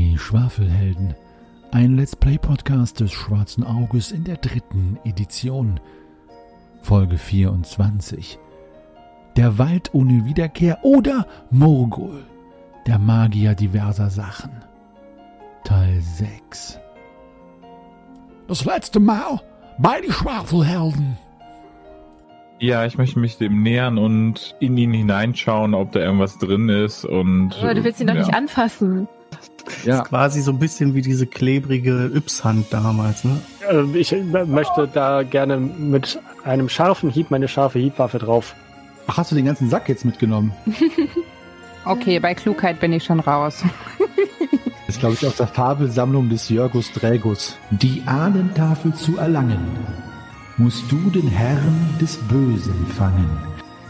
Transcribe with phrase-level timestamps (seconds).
[0.00, 1.14] Die Schwafelhelden.
[1.72, 5.78] Ein Let's Play Podcast des Schwarzen Auges in der dritten Edition.
[6.80, 8.38] Folge 24.
[9.36, 12.24] Der Wald ohne Wiederkehr oder Murgul.
[12.86, 14.50] Der Magier diverser Sachen.
[15.64, 16.80] Teil 6.
[18.48, 19.42] Das letzte Mal
[19.76, 21.18] bei die Schwafelhelden.
[22.58, 27.04] Ja, ich möchte mich dem nähern und in ihn hineinschauen, ob da irgendwas drin ist
[27.04, 27.54] und.
[27.60, 28.20] Aber du willst ihn doch ja.
[28.20, 29.06] nicht anfassen.
[29.84, 29.96] Ja.
[29.96, 33.40] Das ist quasi so ein bisschen wie diese klebrige Yps-Hand damals, ne?
[33.70, 38.54] Äh, Ich äh, möchte da gerne mit einem scharfen Hieb meine scharfe Hiebwaffe drauf.
[39.06, 40.52] Ach, hast du den ganzen Sack jetzt mitgenommen?
[41.86, 43.64] Okay, bei Klugheit bin ich schon raus.
[43.98, 44.08] Das
[44.96, 47.56] ist, glaube ich, aus der Fabelsammlung des Jörgus Drägus.
[47.70, 49.66] Die Ahnentafel zu erlangen,
[50.58, 53.30] musst du den Herrn des Bösen fangen.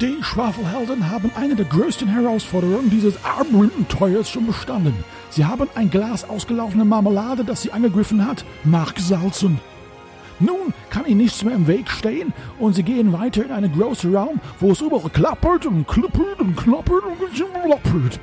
[0.00, 4.94] Die Schwafelhelden haben eine der größten Herausforderungen dieses Abenteuers schon bestanden.
[5.28, 9.60] Sie haben ein Glas ausgelaufene Marmelade, das sie angegriffen hat, nachgesalzen.
[10.38, 14.16] Nun kann ihnen nichts mehr im Weg stehen und sie gehen weiter in einen großen
[14.16, 18.18] Raum, wo es überall klappert und klippert und klappert und klappert.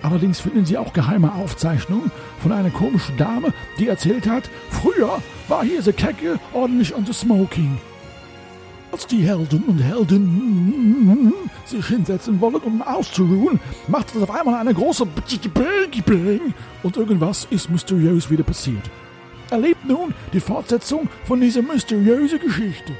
[0.00, 5.64] Allerdings finden sie auch geheime Aufzeichnungen von einer komischen Dame, die erzählt hat, früher war
[5.64, 7.78] hier the Kecke ordentlich unter Smoking.
[8.94, 11.32] Als die Helden und Heldinnen
[11.64, 15.04] sich hinsetzen wollen, um auszuruhen, macht es auf einmal eine große
[15.52, 18.88] Bang und irgendwas ist mysteriös wieder passiert.
[19.50, 22.92] Erlebt nun die Fortsetzung von dieser mysteriösen Geschichte.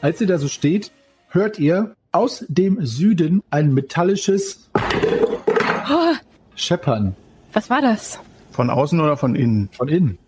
[0.00, 0.92] Als ihr da so steht,
[1.28, 4.70] hört ihr aus dem Süden ein metallisches
[5.90, 6.14] Oh,
[6.54, 7.14] Scheppern
[7.54, 8.20] was war das?
[8.52, 9.68] Von außen oder von innen?
[9.72, 10.18] von innen.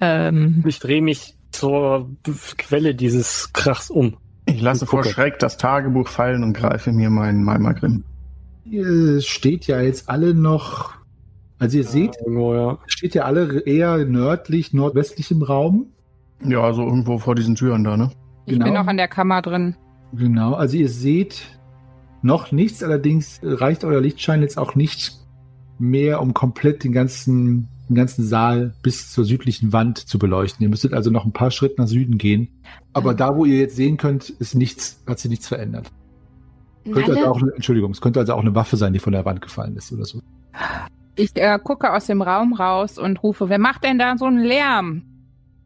[0.00, 2.08] Ähm, Ich drehe mich zur
[2.58, 4.16] Quelle dieses Krachs um.
[4.46, 5.04] Ich lasse vor.
[5.04, 8.04] Schreck das Tagebuch fallen und greife mir meinen Malmagrim.
[8.64, 10.92] Ihr steht ja jetzt alle noch,
[11.58, 12.78] also ihr seht, Irgendwo, ja.
[12.86, 15.86] steht ja alle eher nördlich, nordwestlich im Raum.
[16.44, 18.10] Ja, so irgendwo vor diesen Türen da, ne?
[18.44, 18.66] Ich Genau.
[18.66, 19.76] bin noch an der Kammer drin.
[20.12, 21.42] Genau, also ihr seht
[22.22, 25.16] noch nichts, allerdings reicht euer Lichtschein jetzt auch nicht
[25.78, 30.62] mehr, um komplett den ganzen, den ganzen Saal bis zur südlichen Wand zu beleuchten.
[30.62, 32.48] Ihr müsstet also noch ein paar Schritte nach Süden gehen.
[32.92, 35.90] Aber da, wo ihr jetzt sehen könnt, ist nichts, hat sich nichts verändert.
[36.84, 39.40] Könnte also auch, Entschuldigung, es könnte also auch eine Waffe sein, die von der Wand
[39.40, 40.20] gefallen ist oder so.
[41.16, 44.38] Ich äh, gucke aus dem Raum raus und rufe, wer macht denn da so einen
[44.40, 45.02] Lärm?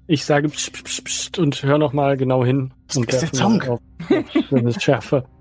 [0.06, 2.72] Ich sage pst, pst, pst, pst und höre noch mal genau hin.
[2.96, 3.68] Und ist der Zonk.
[3.68, 3.80] auf-
[4.50, 5.24] auf Schärfe.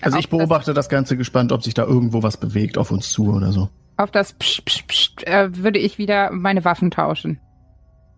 [0.00, 3.32] Also ich beobachte das Ganze gespannt, ob sich da irgendwo was bewegt auf uns zu
[3.32, 3.68] oder so.
[3.96, 7.40] Auf das Psch, Psch, Psch, äh, würde ich wieder meine Waffen tauschen.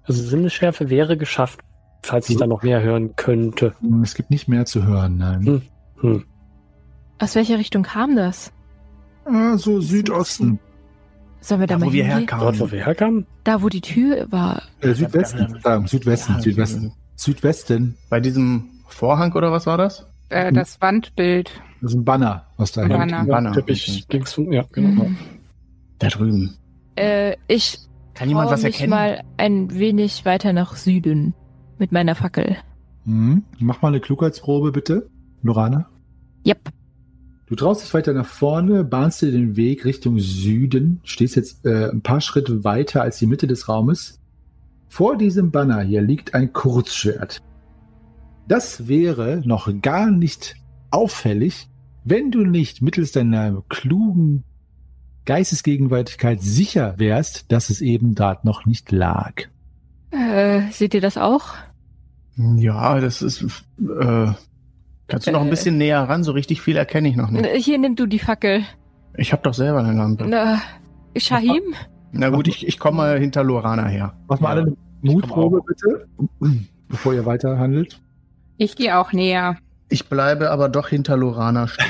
[0.05, 1.61] Also Sinnesschärfe wäre geschafft,
[2.03, 3.75] falls ich da noch mehr hören könnte.
[4.03, 5.47] Es gibt nicht mehr zu hören, nein.
[5.47, 5.63] Hm.
[6.01, 6.25] Hm.
[7.19, 8.53] Aus welcher Richtung kam das?
[9.25, 10.59] Ah, so Südosten.
[11.41, 12.45] Sollen wir da, Da, mal wo wir herkamen.
[12.45, 13.27] Dort, wo wir herkamen?
[13.45, 14.63] Da, wo die Tür war.
[14.81, 16.93] Äh, Südwesten, Verzeihung, Südwesten, Ja, Südwesten.
[17.15, 17.97] Südwesten.
[18.11, 20.07] Bei diesem Vorhang oder was war das?
[20.31, 21.51] Äh, das Wandbild.
[21.81, 22.93] Das ist ein Banner, was da hängt.
[22.93, 23.25] Banner.
[23.25, 23.53] Banner.
[23.53, 25.05] Teppich links, ja, genau.
[25.05, 25.17] Mhm.
[25.99, 26.57] Da drüben.
[26.97, 27.79] Äh, ich
[28.15, 28.91] Kann jemand traue was mich erkennen?
[28.91, 31.35] mal ein wenig weiter nach Süden
[31.79, 32.57] mit meiner Fackel.
[33.05, 33.45] Mhm.
[33.59, 35.09] Mach mal eine Klugheitsprobe, bitte,
[35.43, 35.89] Lorana.
[36.47, 36.71] Yep.
[37.47, 41.91] Du traust dich weiter nach vorne, bahnst dir den Weg Richtung Süden, stehst jetzt äh,
[41.91, 44.21] ein paar Schritte weiter als die Mitte des Raumes.
[44.89, 47.43] Vor diesem Banner hier liegt ein Kurzschwert.
[48.47, 50.57] Das wäre noch gar nicht
[50.91, 51.69] auffällig,
[52.05, 54.45] wenn du nicht mittels deiner klugen
[55.29, 59.35] Geistesgegenwärtigkeit sicher wärst, dass es eben dort noch nicht lag.
[60.11, 61.53] Äh, seht ihr das auch?
[62.37, 63.43] Ja, das ist.
[63.43, 64.33] Äh,
[65.07, 65.51] kannst du noch ein Äh.
[65.51, 66.25] bisschen näher ran?
[66.25, 67.45] So richtig viel erkenne ich noch nicht.
[67.45, 68.63] Äh, Hier nimm du die Fackel.
[69.19, 70.27] Ich habe doch selber eine Lampe.
[70.27, 70.63] Na,
[71.15, 71.75] Shahim?
[72.13, 74.15] Na gut, ich, ich komme mal hinter Lorana her.
[74.29, 74.63] Mach mal Ja.
[74.63, 74.77] alle eine
[75.13, 76.09] Mutprobe, bitte,
[76.89, 78.01] bevor ihr weiter handelt.
[78.57, 79.59] Ich gehe auch näher.
[79.91, 81.87] Ich bleibe aber doch hinter Lorana stehen.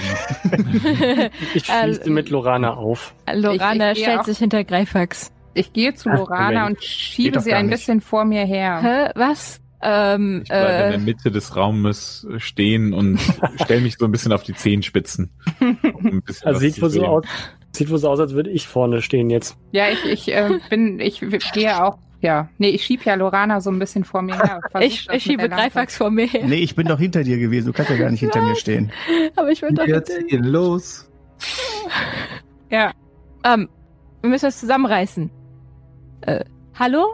[1.55, 3.15] Ich schließe Äh, mit Lorana auf.
[3.33, 5.33] Lorana Ich- ich stellt auch- sich hinter Greifax.
[5.55, 6.79] Ich gehe zu Ach, Lorana Moment.
[6.79, 7.75] und schiebe sie ein nicht.
[7.77, 8.81] bisschen vor mir her.
[8.83, 9.11] Hä?
[9.19, 9.61] Was?
[9.83, 13.19] Ähm, Ich bleibe in der äh, Mitte des Raumes stehen und
[13.65, 15.31] stelle mich so ein bisschen auf die Zehenspitzen.
[15.61, 17.25] um Also was sieht wohl so aus,
[17.73, 19.57] sieht wohl so aus, als würde ich vorne stehen jetzt.
[19.73, 21.21] Ja, ich, ich äh, bin, ich
[21.53, 22.49] gehe auch, ja.
[22.59, 24.61] Nee, ich schieb ja Lorana so ein bisschen vor mir her.
[24.71, 25.49] Versuch ich, ich schiebe.
[25.49, 26.47] Greifax vor mir her.
[26.47, 27.67] nee, ich bin doch hinter dir gewesen.
[27.67, 28.91] Du kannst ja gar nicht hinter mir stehen.
[29.37, 31.09] Aber ich will doch Jetzt hinter- gehen los.
[32.71, 32.93] Ja,
[33.45, 33.69] Ähm,
[34.21, 35.31] wir müssen das zusammenreißen.
[36.23, 36.45] Äh,
[36.75, 37.07] hallo?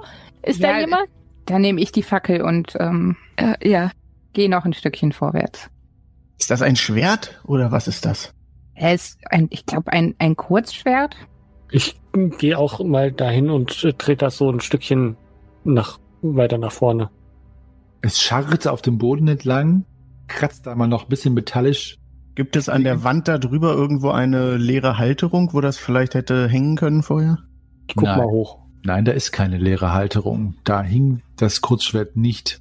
[0.42, 1.08] Ist Ja, da jemand?
[1.46, 3.90] dann nehme ich die Fackel und ähm, Äh, ja.
[4.32, 5.68] gehe noch ein Stückchen vorwärts.
[6.38, 8.32] Ist das ein Schwert oder was ist das?
[8.74, 11.14] Er ist ein, ich glaube, ein, ein Kurzschwert.
[11.70, 15.16] Ich gehe auch mal dahin und äh, trete das so ein Stückchen
[15.64, 17.10] nach weiter nach vorne.
[18.02, 19.84] Es scharrt auf dem Boden entlang,
[20.28, 21.98] kratzt da mal noch ein bisschen metallisch.
[22.34, 26.48] Gibt es an der Wand da drüber irgendwo eine leere Halterung, wo das vielleicht hätte
[26.48, 27.38] hängen können vorher?
[27.88, 28.18] Ich guck Nein.
[28.18, 28.58] mal hoch.
[28.82, 30.56] Nein, da ist keine leere Halterung.
[30.64, 32.60] Da hing das Kurzschwert nicht.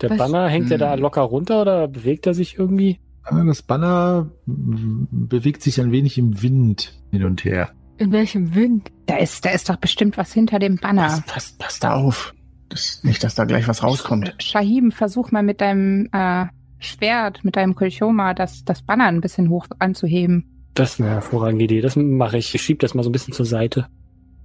[0.00, 0.18] Der Was?
[0.18, 1.00] Banner, hängt der da Hm.
[1.00, 2.98] locker runter oder bewegt er sich irgendwie?
[3.22, 7.70] Ah, Das Banner mm, bewegt sich ein wenig im Wind hin und her.
[7.98, 8.90] In welchem Wind?
[9.06, 11.02] Da ist, da ist doch bestimmt was hinter dem Banner.
[11.08, 12.34] Pass, pass, pass da auf.
[12.68, 14.34] Das, nicht, dass da gleich was rauskommt.
[14.38, 16.46] Shahim, versuch mal mit deinem äh,
[16.78, 20.44] Schwert, mit deinem Kolchoma, das, das Banner ein bisschen hoch anzuheben.
[20.74, 21.80] Das ist eine hervorragende Idee.
[21.80, 22.54] Das mache ich.
[22.54, 23.86] Ich schieb das mal so ein bisschen zur Seite.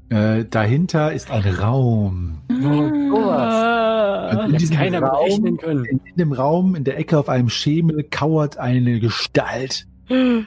[0.09, 2.37] Äh, dahinter ist ein Raum.
[2.49, 4.31] Ah.
[4.33, 5.85] in Hätte diesem keiner Raum- können.
[5.85, 9.87] In, in dem Raum, in der Ecke auf einem Schemel, kauert eine Gestalt.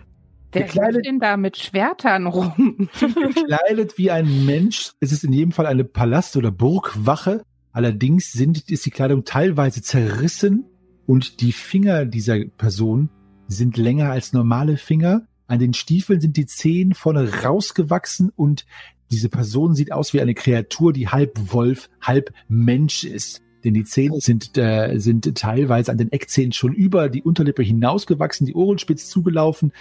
[0.55, 2.89] Der Gekleidet- läuft denn da mit Schwertern rum.
[3.01, 4.93] Gekleidet wie ein Mensch.
[5.01, 7.43] Es ist in jedem Fall eine Palast- oder Burgwache.
[7.73, 10.65] Allerdings sind, ist die Kleidung teilweise zerrissen
[11.06, 13.11] und die Finger dieser Person
[13.49, 15.27] sind länger als normale Finger.
[15.47, 18.65] An den Stiefeln sind die Zehen vorne rausgewachsen und
[19.11, 23.43] diese Person sieht aus wie eine Kreatur, die halb Wolf, halb Mensch ist.
[23.64, 28.46] Denn die Zähne sind, äh, sind teilweise an den Eckzähnen schon über die Unterlippe hinausgewachsen,
[28.46, 29.72] die Ohren spitz zugelaufen.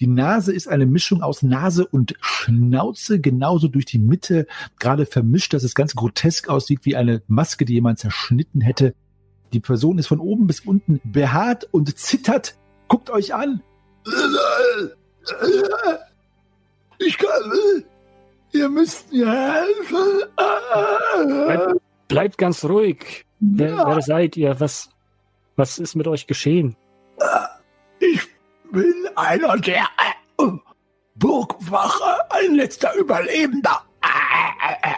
[0.00, 4.46] Die Nase ist eine Mischung aus Nase und Schnauze, genauso durch die Mitte,
[4.78, 8.94] gerade vermischt, dass es ganz grotesk aussieht, wie eine Maske, die jemand zerschnitten hätte.
[9.52, 12.56] Die Person ist von oben bis unten behaart und zittert.
[12.88, 13.62] Guckt euch an.
[16.98, 17.84] Ich kann.
[18.52, 20.22] Ihr müsst mir helfen.
[22.08, 23.26] Bleibt, ganz ruhig.
[23.40, 24.58] Wer, wer seid ihr?
[24.60, 24.90] Was,
[25.56, 26.76] was ist mit euch geschehen?
[27.98, 28.20] Ich
[28.72, 29.84] bin einer der
[30.38, 30.46] äh,
[31.16, 33.82] Burgwache, ein letzter Überlebender.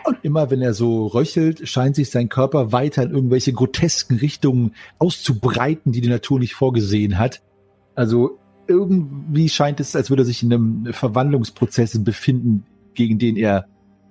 [0.04, 4.74] Und immer wenn er so röchelt, scheint sich sein Körper weiter in irgendwelche grotesken Richtungen
[4.98, 7.42] auszubreiten, die die Natur nicht vorgesehen hat.
[7.94, 12.64] Also irgendwie scheint es, als würde er sich in einem Verwandlungsprozess befinden,
[12.94, 13.66] gegen den er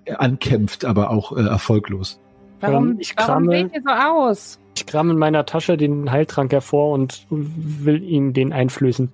[0.05, 2.19] ankämpft, aber auch äh, erfolglos.
[2.59, 4.59] Warum, Ähm, ich warum krame- seht ihr so aus?
[4.75, 9.11] Ich kram in meiner Tasche den Heiltrank hervor und will ihm den einflößen.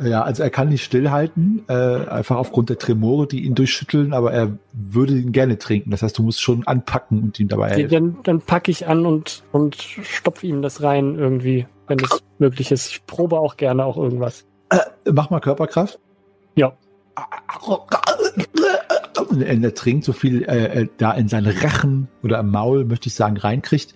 [0.00, 4.32] Ja, also er kann nicht stillhalten, äh, einfach aufgrund der Tremore, die ihn durchschütteln, aber
[4.32, 5.90] er würde ihn gerne trinken.
[5.90, 7.90] Das heißt, du musst schon anpacken und ihm dabei helfen.
[7.90, 12.70] Dann, dann packe ich an und, und stopfe ihm das rein irgendwie, wenn es möglich
[12.70, 12.90] ist.
[12.92, 14.44] Ich probe auch gerne auch irgendwas.
[15.10, 15.98] Mach mal Körperkraft.
[16.54, 16.74] Ja.
[19.18, 23.08] Und er trinkt so viel äh, äh, da in seinen Rachen oder im Maul, möchte
[23.08, 23.94] ich sagen, reinkriegt.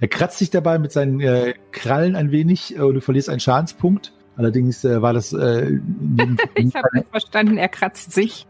[0.00, 3.40] Er kratzt sich dabei mit seinen äh, Krallen ein wenig äh, und du verlierst einen
[3.40, 4.12] Schadenspunkt.
[4.36, 5.78] Allerdings äh, war das äh,
[6.54, 8.46] Ich habe nicht verstanden, er kratzt sich.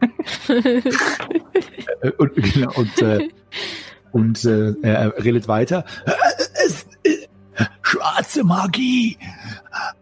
[0.48, 3.28] Äh, und, genau, und, äh,
[4.12, 5.84] und äh, er redet weiter.
[6.64, 7.26] Es, äh,
[7.82, 9.18] schwarze Magie.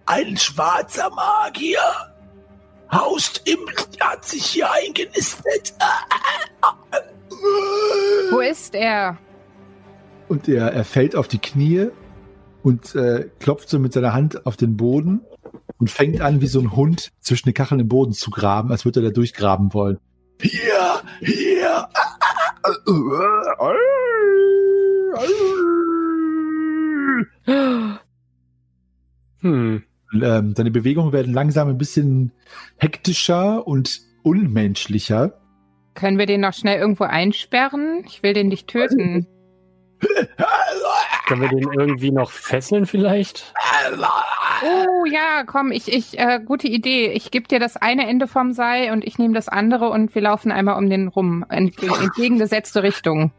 [0.07, 2.12] Ein schwarzer Magier
[2.93, 3.59] haust im,
[4.01, 5.75] hat sich hier eingenistet.
[8.31, 9.19] Wo ist er?
[10.29, 11.89] Und er, er fällt auf die Knie
[12.63, 15.21] und äh, klopft so mit seiner Hand auf den Boden
[15.79, 18.85] und fängt an, wie so ein Hund zwischen den Kacheln im Boden zu graben, als
[18.85, 19.99] würde er da durchgraben wollen.
[20.41, 21.89] Hier, hier.
[29.41, 29.83] Hm.
[30.15, 32.33] Ähm, seine Bewegungen werden langsam ein bisschen
[32.77, 35.39] hektischer und unmenschlicher.
[35.95, 38.05] Können wir den noch schnell irgendwo einsperren?
[38.07, 39.27] Ich will den nicht töten.
[41.27, 43.55] Können wir den irgendwie noch fesseln vielleicht?
[44.63, 47.13] Oh ja, komm, ich, ich, äh, gute Idee.
[47.13, 50.23] Ich gebe dir das eine Ende vom Seil und ich nehme das andere und wir
[50.23, 51.45] laufen einmal um den rum.
[51.51, 53.33] In in entgegengesetzte Richtung.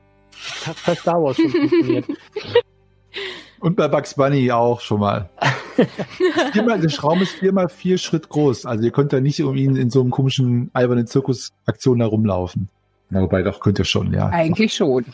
[0.66, 2.06] Hat bei Star Wars schon funktioniert.
[3.60, 5.30] Und bei Bugs Bunny auch schon mal.
[6.54, 8.66] viermal, der Schraum ist viermal vier Schritt groß.
[8.66, 12.70] Also ihr könnt da nicht um ihn in so einem komischen albernen Zirkusaktion herumlaufen.
[13.10, 14.28] Na, wobei doch könnt ihr schon, ja.
[14.30, 15.06] Eigentlich schon.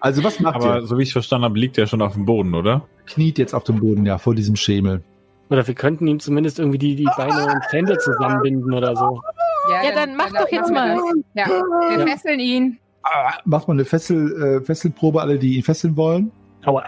[0.00, 0.86] Also was macht Aber ihr?
[0.86, 2.86] so wie ich verstanden habe, liegt er schon auf dem Boden, oder?
[3.06, 5.02] Kniet jetzt auf dem Boden, ja, vor diesem Schemel.
[5.48, 9.20] Oder wir könnten ihm zumindest irgendwie die, die Beine und Hände zusammenbinden oder so.
[9.70, 10.96] Ja, dann mach doch jetzt mal.
[11.34, 12.06] Ja, wir Ja.
[12.06, 12.78] fesseln ihn.
[13.44, 16.30] Macht mal eine Fessel, äh, Fesselprobe, alle, die ihn fesseln wollen.
[16.66, 16.84] Aua.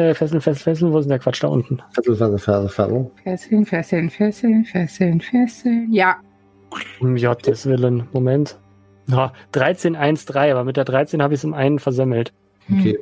[0.00, 0.92] Äh, fesseln, fesseln, fesseln.
[0.92, 1.82] Wo ist denn der Quatsch da unten?
[1.94, 3.10] Fessel, Fessel, Fessel, Fessel.
[3.22, 5.92] Fesseln, fesseln, fesseln, fesseln, fesseln.
[5.92, 6.16] Ja,
[7.00, 8.06] Um Gottes Willen.
[8.12, 8.58] Moment.
[9.08, 12.32] Ja, 13, 1, 3, aber mit der 13 habe ich es um einen versemmelt.
[12.72, 12.98] Okay.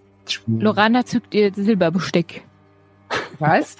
[0.46, 2.44] Lorana zückt ihr Silberbesteck.
[3.38, 3.76] Was?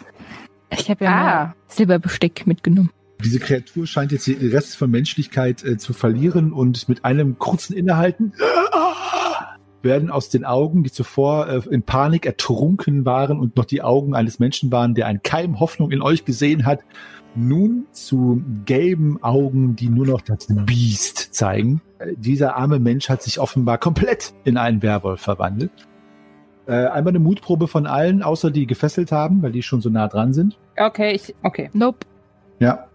[0.70, 1.10] Ich habe ja
[1.50, 1.54] Ah.
[1.68, 2.90] Silberbesteck mitgenommen.
[3.24, 7.74] Diese Kreatur scheint jetzt den Rest von Menschlichkeit äh, zu verlieren und mit einem kurzen
[7.76, 8.32] Innehalten
[9.82, 14.14] werden aus den Augen, die zuvor äh, in Panik ertrunken waren und noch die Augen
[14.14, 16.80] eines Menschen waren, der einen Keim Hoffnung in euch gesehen hat,
[17.34, 21.80] nun zu gelben Augen, die nur noch das Biest zeigen.
[21.98, 25.70] Äh, dieser arme Mensch hat sich offenbar komplett in einen Werwolf verwandelt.
[26.66, 30.08] Äh, einmal eine Mutprobe von allen, außer die gefesselt haben, weil die schon so nah
[30.08, 30.58] dran sind.
[30.76, 31.70] Okay, ich, okay.
[31.72, 32.06] Nope.
[32.58, 32.88] Ja.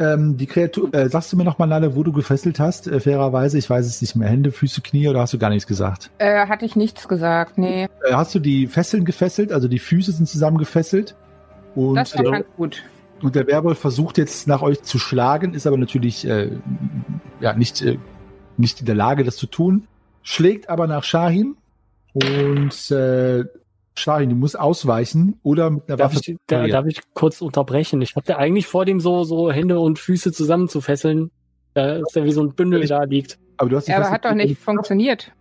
[0.00, 2.88] Ähm, die Kreatur, äh, sagst du mir noch mal, Nalle, wo du gefesselt hast?
[2.88, 4.28] Äh, fairerweise, ich weiß es nicht mehr.
[4.28, 6.10] Hände, Füße, Knie oder hast du gar nichts gesagt?
[6.18, 7.84] Äh, hatte ich nichts gesagt, nee.
[7.84, 9.52] Äh, hast du die Fesseln gefesselt?
[9.52, 11.14] Also die Füße sind zusammen gefesselt.
[11.76, 12.82] Und, Das war äh, ganz gut.
[13.22, 16.50] und der Werwolf versucht jetzt nach euch zu schlagen, ist aber natürlich äh,
[17.40, 17.84] ja, nicht,
[18.56, 19.86] nicht in der Lage, das zu tun.
[20.22, 21.56] Schlägt aber nach Shahin.
[22.14, 23.44] Und äh,
[23.96, 26.32] Shahin, du musst ausweichen oder mit einer Darf Waffe.
[26.32, 28.02] ich, da, darf ich kurz unterbrechen?
[28.02, 31.30] Ich hatte eigentlich vor, dem so, so Hände und Füße zusammenzufesseln,
[31.74, 33.38] äh, dass der wie so ein Bündel Ich- da liegt.
[33.56, 35.32] aber du hast Ja, aber hat doch nicht funktioniert.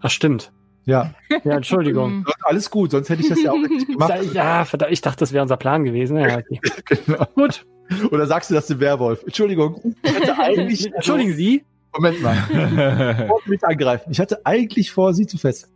[0.00, 0.52] Ach, stimmt.
[0.86, 1.12] Ja,
[1.44, 2.24] Ja, Entschuldigung.
[2.42, 4.14] alles gut, sonst hätte ich das ja auch nicht gemacht.
[4.32, 6.16] ja, verdammt, ich dachte, das wäre unser Plan gewesen.
[6.16, 6.60] Ja, okay.
[7.04, 7.26] Genau.
[7.34, 7.66] Gut.
[8.10, 9.22] Oder sagst du das dem Werwolf?
[9.24, 10.86] Entschuldigung, ich hatte eigentlich.
[10.94, 11.64] Entschuldigen Sie.
[11.94, 12.34] Moment mal.
[13.28, 14.10] Vor mich angreifen.
[14.12, 15.72] Ich hatte eigentlich vor, sie zu fesseln.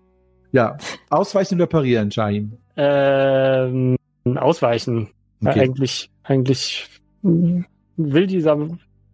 [0.52, 0.76] Ja.
[1.11, 2.52] Ausweichen oder parieren, Shahim.
[2.76, 3.97] Ähm,
[4.37, 5.09] ausweichen.
[5.40, 5.61] Ja, Okay.
[5.61, 6.88] eigentlich, eigentlich
[7.23, 7.62] mm,
[7.97, 8.56] will dieser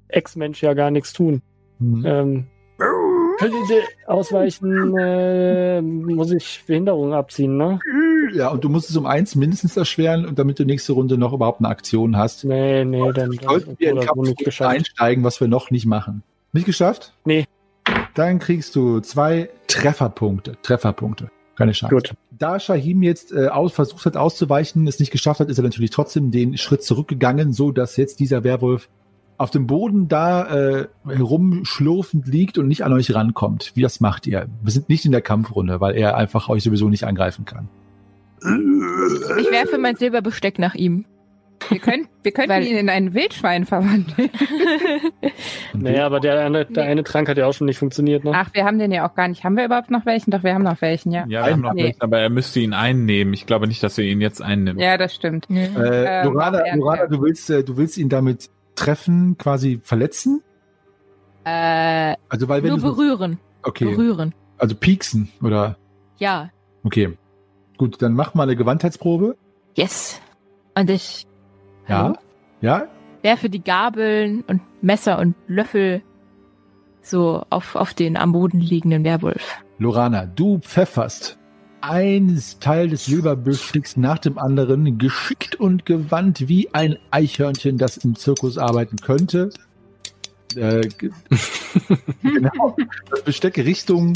[0.09, 1.40] Ex-Mensch ja gar nichts tun.
[1.78, 2.02] Hm.
[2.07, 2.47] Ähm,
[4.07, 7.78] ausweichen äh, muss ich Behinderung abziehen, ne?
[8.35, 11.33] Ja, und du musst es um eins mindestens erschweren, und damit du nächste Runde noch
[11.33, 12.45] überhaupt eine Aktion hast.
[12.45, 14.71] Nee, nee, dann, Sollten wir in so Kampf nicht geschafft.
[14.71, 16.23] einsteigen, was wir noch nicht machen.
[16.52, 17.14] Nicht geschafft?
[17.25, 17.45] Nee.
[18.18, 20.56] Dann kriegst du zwei Trefferpunkte.
[20.62, 21.30] Trefferpunkte.
[21.54, 21.94] Keine Chance.
[21.94, 22.14] Gut.
[22.37, 25.90] Da Shahim jetzt äh, aus, versucht hat auszuweichen, es nicht geschafft hat, ist er natürlich
[25.90, 28.88] trotzdem den Schritt zurückgegangen, so dass jetzt dieser Werwolf
[29.37, 33.70] auf dem Boden da äh, herumschlurfend liegt und nicht an euch rankommt.
[33.76, 34.48] Wie das macht ihr?
[34.62, 37.68] Wir sind nicht in der Kampfrunde, weil er einfach euch sowieso nicht angreifen kann.
[38.40, 41.04] Ich werfe mein Silberbesteck nach ihm.
[41.70, 44.30] Wir, können, wir könnten Weil- ihn in ein Wildschwein verwandeln.
[45.74, 48.32] Naja, aber der eine, der eine Trank hat ja auch schon nicht funktioniert, ne?
[48.34, 49.44] Ach, wir haben den ja auch gar nicht.
[49.44, 50.30] Haben wir überhaupt noch welchen?
[50.30, 51.24] Doch, wir haben noch welchen, ja.
[51.28, 51.84] Ja, wir haben noch Nee.
[51.84, 53.32] welchen, aber er müsste ihn einnehmen.
[53.34, 54.80] Ich glaube nicht, dass er ihn jetzt einnimmt.
[54.80, 55.48] Ja, das stimmt.
[55.50, 56.24] Äh, Ähm, auch er-
[56.76, 60.42] Lorana du, willst, äh, du willst ihn damit treffen, quasi verletzen?
[61.44, 63.38] äh, Also, weil wenn nur du so, berühren.
[63.62, 64.34] okay, Berühren.
[64.58, 65.76] also pieksen oder
[66.18, 66.50] Ja.
[66.84, 67.16] okay.
[67.76, 69.36] Gut, dann mach mal eine Gewandheitsprobe.
[69.76, 70.20] Yes.
[70.74, 71.26] Und ich
[71.88, 72.02] Ja.
[72.04, 72.14] Hallo?
[72.61, 72.87] Ja?
[73.23, 76.02] werfe die Gabeln und Messer und Löffel
[77.02, 79.57] so auf, auf den am Boden liegenden Werwolf.
[79.78, 81.37] Lorana, du pfefferst
[81.80, 88.14] ein Teil des Silberbesticks nach dem anderen, geschickt und gewandt wie ein Eichhörnchen, das im
[88.16, 89.50] Zirkus arbeiten könnte.
[90.57, 91.11] Äh, ge-
[92.23, 92.76] genau,
[93.11, 94.14] das Besteck Richtung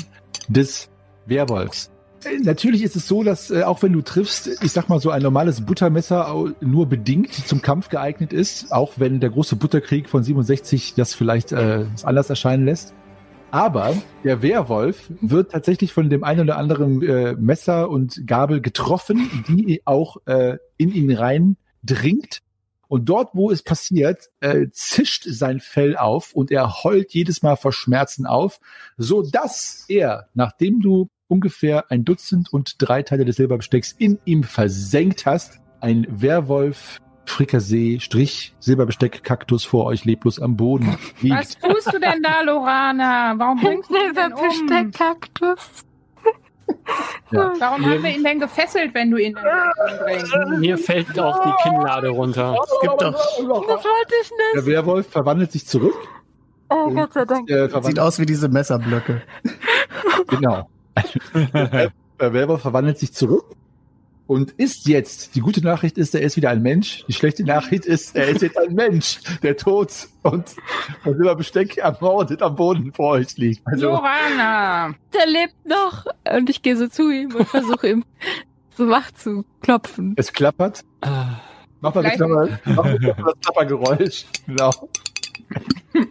[0.49, 0.89] des
[1.27, 1.91] Werwolfs.
[2.43, 5.23] Natürlich ist es so, dass äh, auch wenn du triffst, ich sag mal so ein
[5.23, 10.95] normales Buttermesser nur bedingt zum Kampf geeignet ist, auch wenn der große Butterkrieg von 67
[10.95, 12.95] das vielleicht äh, anders erscheinen lässt.
[13.51, 19.29] Aber der Werwolf wird tatsächlich von dem einen oder anderen äh, Messer und Gabel getroffen,
[19.49, 22.41] die auch äh, in ihn rein dringt.
[22.89, 27.57] Und dort, wo es passiert, äh, zischt sein Fell auf und er heult jedes Mal
[27.57, 28.59] vor Schmerzen auf,
[28.97, 34.43] so dass er, nachdem du ungefähr ein Dutzend und drei Teile des Silberbestecks in ihm
[34.45, 41.35] versenkt hast, ein Werwolf Frikassee Strich Silberbesteck Kaktus vor euch leblos am Boden liegt.
[41.35, 43.33] Was tust du denn da, Lorana?
[43.39, 44.91] Warum bringst du denn um?
[44.91, 45.85] Kaktus.
[47.31, 47.53] Ja.
[47.59, 50.59] Warum haben wir ihn denn gefesselt, wenn du ihn dann umbringst?
[50.59, 52.57] Mir fällt auch die Kinnlade runter.
[52.63, 54.55] Es gibt doch, Das wollte ich nicht.
[54.57, 55.95] Der Werwolf verwandelt sich zurück.
[56.69, 57.49] Oh, Gott sei Dank.
[57.51, 59.23] Äh, sieht aus wie diese Messerblöcke.
[60.29, 60.69] genau.
[62.21, 63.45] Der Werwolf verwandelt sich zurück
[64.29, 67.05] und ist jetzt, die gute Nachricht ist, er ist wieder ein Mensch.
[67.09, 69.91] Die schlechte Nachricht ist, er ist jetzt ein Mensch, der tot
[70.23, 70.45] und
[71.03, 73.67] von Silberbesteck ermordet am Boden vor euch liegt.
[73.67, 74.95] Also, Lorana!
[75.13, 76.07] Der lebt noch.
[76.33, 78.05] Und ich gehe so zu ihm und versuche ihm
[78.77, 80.15] so wach zu klopfen.
[80.17, 80.85] es klappert.
[81.01, 81.41] Ah,
[81.81, 84.25] Mach mal bitte mal, mach mal bitte mal das Klappergeräusch.
[84.47, 84.71] Genau.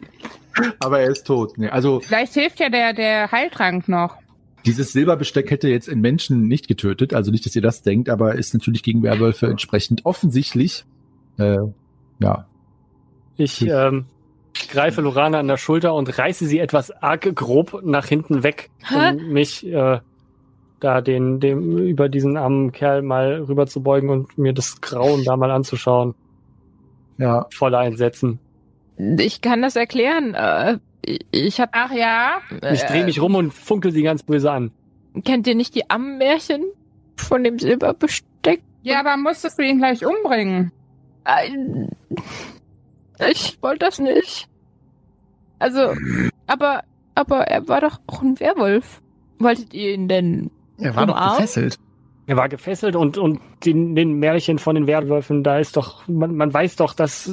[0.80, 1.58] Aber er ist tot.
[1.58, 4.18] Nee, also Vielleicht hilft ja der, der Heiltrank noch.
[4.66, 8.36] Dieses Silberbesteck hätte jetzt einen Menschen nicht getötet, also nicht, dass ihr das denkt, aber
[8.36, 10.86] ist natürlich gegen Werwölfe entsprechend offensichtlich.
[11.38, 11.58] Äh,
[12.20, 12.46] ja.
[13.38, 14.06] Ich ähm,
[14.70, 19.14] greife Lorana an der Schulter und reiße sie etwas arg grob nach hinten weg, Hä?
[19.16, 20.00] um mich äh,
[20.80, 25.24] da den, dem, über diesen armen Kerl mal rüber zu beugen und mir das Grauen
[25.24, 26.16] da mal anzuschauen.
[27.18, 27.48] Ja.
[27.52, 28.40] Voller Einsetzen.
[28.98, 30.34] Ich kann das erklären.
[30.34, 31.70] Äh, ich hab.
[31.74, 32.42] Ach ja?
[32.72, 34.72] Ich drehe mich rum und funkel sie ganz böse an.
[35.26, 36.64] Kennt ihr nicht die Ammenmärchen
[37.16, 38.62] von dem Silberbesteck?
[38.84, 40.72] Ja, aber musstest du ihn gleich umbringen?
[43.30, 44.48] Ich wollte das nicht.
[45.60, 45.94] Also,
[46.48, 49.02] aber, aber er war doch auch ein Werwolf.
[49.38, 50.50] Wolltet ihr ihn denn?
[50.80, 51.38] Er war doch Umarmt?
[51.38, 51.78] gefesselt.
[52.28, 56.36] Er war gefesselt und, und den, den Märchen von den Werwölfen, da ist doch, man,
[56.36, 57.32] man weiß doch, dass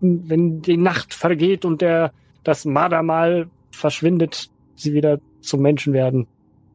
[0.00, 2.12] wenn die Nacht vergeht und der,
[2.44, 6.26] das Mardermal verschwindet, sie wieder zum Menschen werden.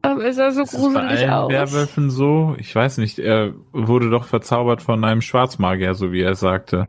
[0.02, 1.52] Aber ist er so Ist das bei gruselig allen aus?
[1.52, 2.54] Werwölfen so?
[2.58, 3.18] Ich weiß nicht.
[3.18, 6.86] Er wurde doch verzaubert von einem Schwarzmagier, so wie er sagte.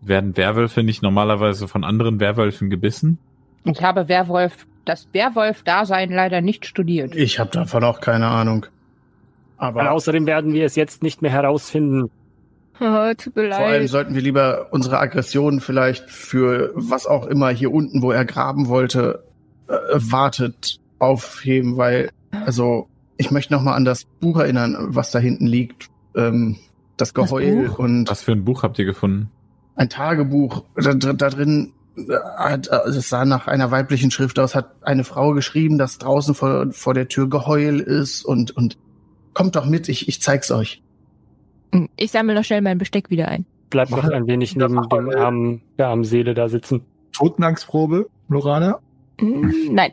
[0.00, 3.18] Werden Werwölfe nicht normalerweise von anderen Werwölfen gebissen?
[3.64, 7.14] Ich habe Werwolf, das Werwolf-Dasein leider nicht studiert.
[7.14, 8.66] Ich habe davon auch keine Ahnung.
[9.56, 12.10] Aber außerdem werden wir es jetzt nicht mehr herausfinden.
[12.82, 13.88] Oh, tut mir vor allem leid.
[13.88, 18.68] sollten wir lieber unsere Aggression vielleicht für was auch immer hier unten, wo er graben
[18.68, 19.24] wollte,
[19.68, 25.18] äh, wartet, aufheben, weil, also, ich möchte noch mal an das Buch erinnern, was da
[25.18, 25.88] hinten liegt.
[26.16, 26.56] Ähm,
[26.96, 27.78] das Das Geheul Buch?
[27.78, 29.30] und Was für ein Buch habt ihr gefunden?
[29.74, 30.64] ein Tagebuch.
[30.76, 32.02] Da, da drin äh,
[32.36, 36.34] hat, äh, es sah nach einer weiblichen Schrift aus, hat eine Frau geschrieben, dass draußen
[36.34, 38.76] vor, vor der Tür Geheul ist und, und
[39.34, 40.82] kommt doch mit, ich, ich zeig's euch.
[41.96, 43.46] Ich sammle noch schnell mein Besteck wieder ein.
[43.70, 46.82] Bleibt noch ein wenig neben dem armen, der armen Seele da sitzen.
[47.12, 48.78] Totenangstprobe, Lorana?
[49.18, 49.92] Hm, Nein.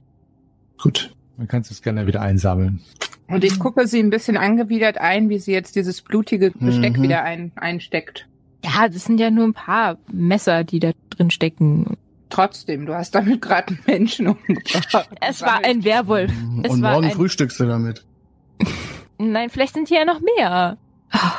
[0.81, 1.13] Gut.
[1.37, 2.81] Dann kannst du es gerne wieder einsammeln.
[3.27, 7.03] Und ich gucke sie ein bisschen angewidert ein, wie sie jetzt dieses blutige Besteck Mhm.
[7.03, 8.27] wieder ein, einsteckt.
[8.65, 11.95] Ja, das sind ja nur ein paar Messer, die da drin stecken.
[12.29, 15.09] Trotzdem, du hast damit gerade einen Menschen umgebracht.
[15.21, 16.31] Es war ein Werwolf.
[16.63, 18.03] Es und war morgen ein- frühstückst du damit.
[19.17, 20.77] Nein, vielleicht sind hier ja noch mehr.
[21.11, 21.31] Ah,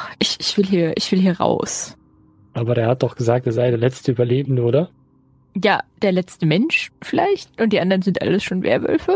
[0.51, 1.97] Ich, will hier, ich will hier raus.
[2.55, 4.91] Aber der hat doch gesagt, er sei der letzte Überlebende, oder?
[5.55, 7.61] Ja, der letzte Mensch vielleicht.
[7.61, 9.13] Und die anderen sind alles schon Werwölfe.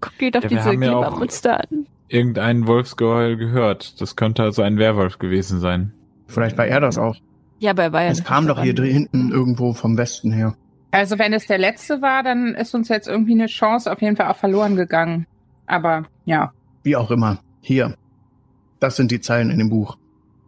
[0.00, 1.86] Guck dir doch Ja, diese ja Glimmermonster an.
[2.06, 4.00] Irgendein Wolfsgeheul gehört.
[4.00, 5.92] Das könnte also ein Werwolf gewesen sein.
[6.28, 7.16] Vielleicht war er das auch.
[7.58, 10.54] Ja, aber er war ja Es kam doch hier hinten irgendwo vom Westen her.
[10.92, 14.14] Also wenn es der letzte war, dann ist uns jetzt irgendwie eine Chance auf jeden
[14.14, 15.26] Fall auch verloren gegangen.
[15.66, 16.52] Aber ja.
[16.84, 17.40] Wie auch immer.
[17.60, 17.96] Hier.
[18.78, 19.98] Das sind die Zeilen in dem Buch.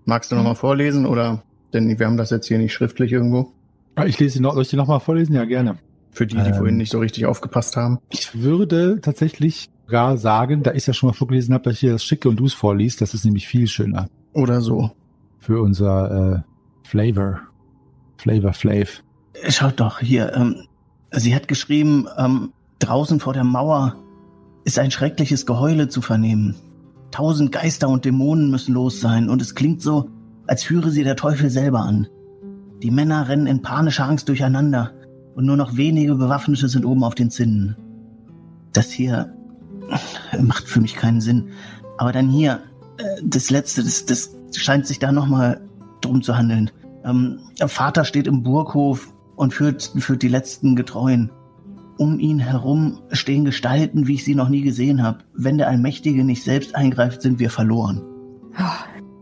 [0.04, 0.40] Magst du Mhm.
[0.40, 1.42] nochmal vorlesen oder?
[1.72, 3.52] Denn wir haben das jetzt hier nicht schriftlich irgendwo.
[3.94, 5.34] Ah, Ich lese die noch, soll ich die nochmal vorlesen?
[5.34, 5.76] Ja, gerne.
[6.12, 6.54] Für die, die Ähm.
[6.54, 7.98] vorhin nicht so richtig aufgepasst haben.
[8.08, 11.92] Ich würde tatsächlich gar sagen, da ich ja schon mal vorgelesen habe, dass ich hier
[11.92, 13.00] das schicke und du es vorliest.
[13.00, 14.90] Das ist nämlich viel schöner Oder so.
[15.38, 17.40] für unser äh, Flavor.
[18.16, 19.02] Flavor Flav.
[19.48, 20.34] Schaut doch hier.
[20.34, 20.64] Ähm,
[21.12, 23.96] sie hat geschrieben, ähm, draußen vor der Mauer
[24.64, 26.54] ist ein schreckliches Geheule zu vernehmen.
[27.10, 30.10] Tausend Geister und Dämonen müssen los sein und es klingt so,
[30.46, 32.08] als führe sie der Teufel selber an.
[32.82, 34.92] Die Männer rennen in panischer Angst durcheinander
[35.34, 37.76] und nur noch wenige Bewaffnete sind oben auf den Zinnen.
[38.72, 39.34] Das hier
[40.32, 41.50] äh, macht für mich keinen Sinn.
[41.98, 42.60] Aber dann hier,
[42.98, 45.60] äh, das letzte, das, das scheint sich da nochmal
[46.00, 46.70] drum zu handeln.
[47.04, 51.30] Ähm, Vater steht im Burghof und führt, führt die letzten Getreuen.
[52.00, 55.18] Um ihn herum stehen Gestalten, wie ich sie noch nie gesehen habe.
[55.34, 58.00] Wenn der Allmächtige nicht selbst eingreift, sind wir verloren.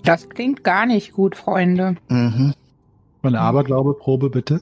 [0.04, 1.96] Das klingt gar nicht gut, Freunde.
[2.08, 2.54] Mhm.
[3.24, 4.60] Eine Aberglaube-Probe, bitte.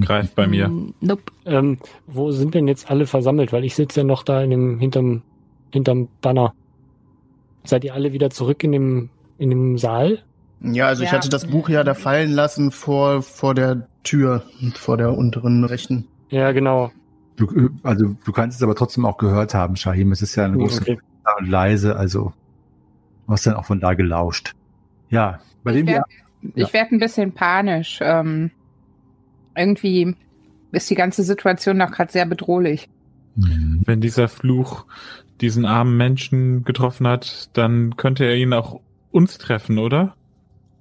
[0.00, 0.68] Greift bei mir.
[0.68, 1.24] Hm, Nope.
[1.44, 3.52] Ähm, wo sind denn jetzt alle versammelt?
[3.52, 5.20] Weil ich sitze ja noch da in dem, hinterm,
[5.70, 6.54] hinterm Banner.
[7.64, 10.20] Seid ihr alle wieder zurück in dem, in dem Saal?
[10.62, 11.18] Ja, also ich Ja.
[11.18, 16.06] hatte das Buch ja da fallen lassen vor, vor der Tür, vor der unteren rechten.
[16.30, 16.92] Ja, genau.
[17.36, 20.12] Du, äh, also du kannst es aber trotzdem auch gehört haben, Shahim.
[20.12, 20.98] Es ist ja eine große Okay.
[21.38, 22.32] und leise, also
[23.26, 24.54] du hast dann auch von da gelauscht.
[25.10, 26.06] Ja, bei dem Ich wir werd,
[26.54, 27.98] ich werd ein bisschen panisch.
[28.02, 28.50] Ähm,
[29.56, 30.16] irgendwie
[30.72, 32.88] ist die ganze Situation noch gerade sehr bedrohlich.
[33.36, 34.84] Wenn dieser Fluch
[35.40, 38.80] diesen armen Menschen getroffen hat, dann könnte er ihn auch
[39.12, 40.16] uns treffen, oder?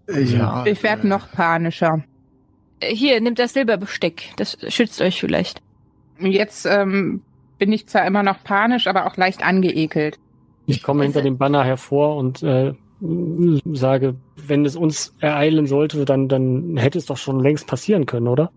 [0.09, 0.65] Ja.
[0.65, 2.03] Ich werde noch panischer.
[2.79, 4.33] Äh, Hier, nimmt das Silberbesteck.
[4.37, 5.61] Das schützt euch vielleicht.
[6.19, 7.21] Jetzt ähm,
[7.57, 10.19] bin ich zwar immer noch panisch, aber auch leicht angeekelt.
[10.65, 12.73] Ich komme hinter dem Banner hervor und äh,
[13.73, 18.27] sage, wenn es uns ereilen sollte, dann, dann hätte es doch schon längst passieren können,
[18.27, 18.51] oder?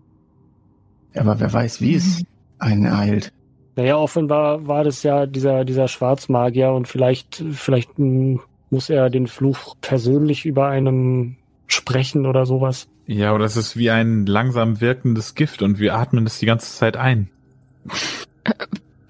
[1.15, 2.23] Aber wer weiß, wie es
[2.59, 3.31] einen ereilt.
[3.75, 9.27] Naja, offenbar war das ja dieser, dieser Schwarzmagier und vielleicht, vielleicht mh, muss er den
[9.27, 12.87] Fluch persönlich über einem sprechen oder sowas.
[13.11, 16.73] Ja, oder es ist wie ein langsam wirkendes Gift und wir atmen es die ganze
[16.73, 17.29] Zeit ein.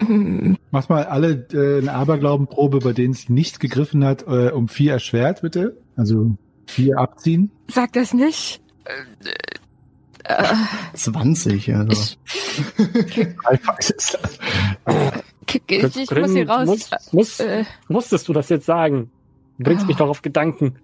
[0.72, 4.94] Macht mal alle äh, eine Aberglaubenprobe, bei denen es nicht gegriffen hat, äh, um vier
[4.94, 5.76] erschwert, bitte.
[5.94, 6.36] Also
[6.66, 7.52] vier abziehen.
[7.68, 8.60] Sag das nicht.
[10.24, 10.46] Äh, äh,
[10.94, 11.92] 20, also.
[11.92, 12.18] ich,
[15.68, 16.66] ich, ich, ich muss hier raus.
[16.66, 19.12] Muss, muss, Äh, musstest du das jetzt sagen?
[19.58, 20.74] Du bringst mich doch auf Gedanken.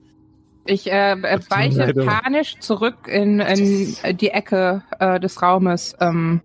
[0.68, 5.96] Ich äh, äh, weiche panisch zurück in, in die Ecke äh, des Raumes.
[6.00, 6.42] Ähm,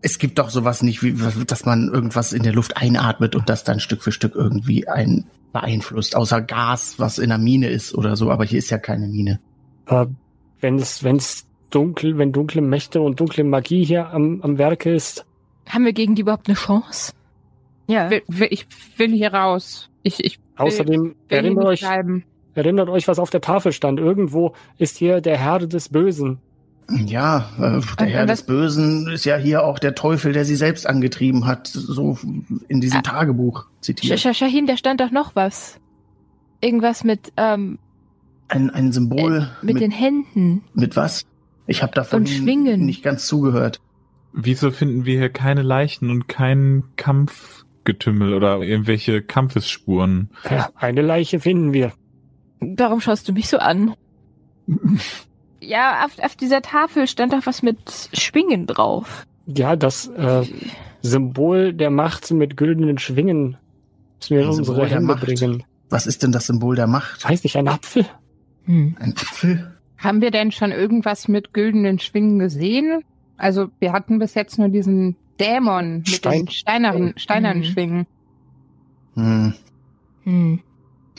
[0.00, 1.12] Es gibt doch sowas nicht, wie,
[1.44, 5.26] dass man irgendwas in der Luft einatmet und das dann Stück für Stück irgendwie ein
[5.52, 9.08] beeinflusst, außer Gas, was in der Mine ist oder so, aber hier ist ja keine
[9.08, 9.40] Mine.
[10.60, 14.94] Wenn es, wenn es dunkel, wenn dunkle Mächte und dunkle Magie hier am, am Werke
[14.94, 15.24] ist,
[15.68, 17.12] haben wir gegen die überhaupt eine Chance?
[17.86, 18.10] Ja.
[18.10, 19.88] will, will, ich will hier raus.
[20.02, 22.24] Ich, ich will, außerdem will nicht euch, bleiben.
[22.58, 23.98] Erinnert euch, was auf der Tafel stand.
[24.00, 26.38] Irgendwo ist hier der Herr des Bösen.
[26.90, 30.86] Ja, äh, der Herr des Bösen ist ja hier auch der Teufel, der sie selbst
[30.86, 32.18] angetrieben hat, so
[32.68, 33.02] in diesem Ah.
[33.02, 34.18] Tagebuch zitiert.
[34.18, 35.78] Sch Shahin, da stand doch noch was.
[36.62, 37.78] Irgendwas mit, ähm,
[38.48, 40.62] Ein, ein Symbol mit, den Händen.
[40.74, 41.26] mit was?
[41.66, 42.86] Ich habe davon Und Schwingen.
[42.86, 43.80] nicht ganz zugehört.
[44.32, 50.30] Wieso finden wir hier keine Leichen und kein Kampfgetümmel oder irgendwelche Kampfesspuren?
[50.50, 51.92] Ja, eine Leiche finden wir.
[52.60, 53.94] Warum schaust du mich so an?
[55.60, 59.26] Ja, auf, auf dieser Tafel stand doch was mit Schwingen drauf.
[59.46, 60.44] Ja, das äh,
[61.02, 63.56] Symbol der Macht mit güldenen Schwingen
[64.20, 65.24] müssen wir in unsere Hände Macht.
[65.24, 65.64] bringen.
[65.90, 67.28] Was ist denn das Symbol der Macht?
[67.28, 68.06] Weiß nicht, ein Apfel?
[68.66, 68.96] Hm.
[69.00, 69.76] Ein Apfel?
[69.96, 73.02] Haben wir denn schon irgendwas mit güldenen Schwingen gesehen?
[73.36, 76.44] Also wir hatten bis jetzt nur diesen Dämon mit Stein.
[76.44, 77.64] den steineren, steinernen Mhm.
[77.64, 78.06] Schwingen.
[79.14, 79.54] Hm.
[80.22, 80.60] Hm.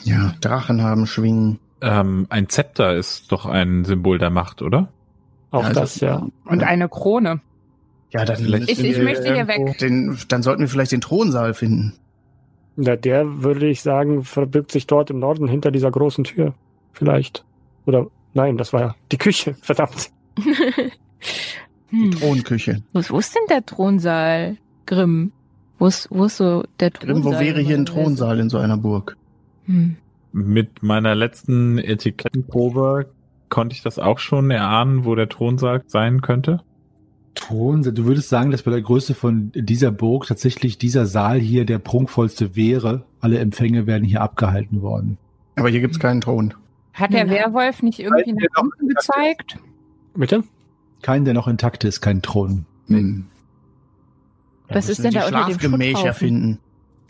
[0.04, 1.60] Ja, Drachen haben Schwingen.
[1.82, 4.90] Ähm, ein Zepter ist doch ein Symbol der Macht, oder?
[5.52, 6.28] Auch Also- das, ja.
[6.46, 6.68] Und Ja.
[6.68, 7.42] eine Krone.
[8.12, 9.78] Ja, dann, Vielleicht- Ich, ich wir möchte hier weg.
[9.78, 11.94] Den, dann sollten wir vielleicht den Thronsaal finden.
[12.76, 16.54] Ja, der würde ich sagen, verbirgt sich dort im Norden hinter dieser großen Tür.
[16.94, 17.46] Vielleicht.
[17.86, 20.10] Oder nein, das war ja die Küche, verdammt.
[21.92, 22.12] Die hm.
[22.12, 22.82] Thronküche.
[22.94, 25.32] Wo, ist- wo ist denn der Thronsaal, Grimm?
[25.78, 27.22] Wo ist, wo ist so der Thronsaal?
[27.22, 27.86] Grimm, wo wäre hier ein?
[27.86, 29.18] Thronsaal in so einer Burg?
[29.70, 29.98] Hm.
[30.32, 33.10] Mit meiner letzten Etikettenprobe
[33.50, 36.62] konnte ich das auch schon erahnen, wo der Thronsaal sein könnte.
[37.36, 41.66] Thron, du würdest sagen, dass bei der Größe von dieser Burg tatsächlich dieser Saal hier
[41.66, 43.06] der prunkvollste wäre.
[43.22, 45.18] Alle Empfänge werden hier abgehalten worden.
[45.56, 46.54] Aber hier gibt's keinen Thron.
[46.94, 47.32] Hat der Ja.
[47.32, 49.58] Werwolf nicht irgendwie Halt nach unten gezeigt?
[50.16, 50.44] Bitte?
[51.02, 52.66] Kein, der noch intakt ist, kein Thron.
[52.88, 53.26] Hm.
[54.68, 56.28] Was ist denn da unter dem Schlafgemächer Schutthaufen?
[56.28, 56.60] finden.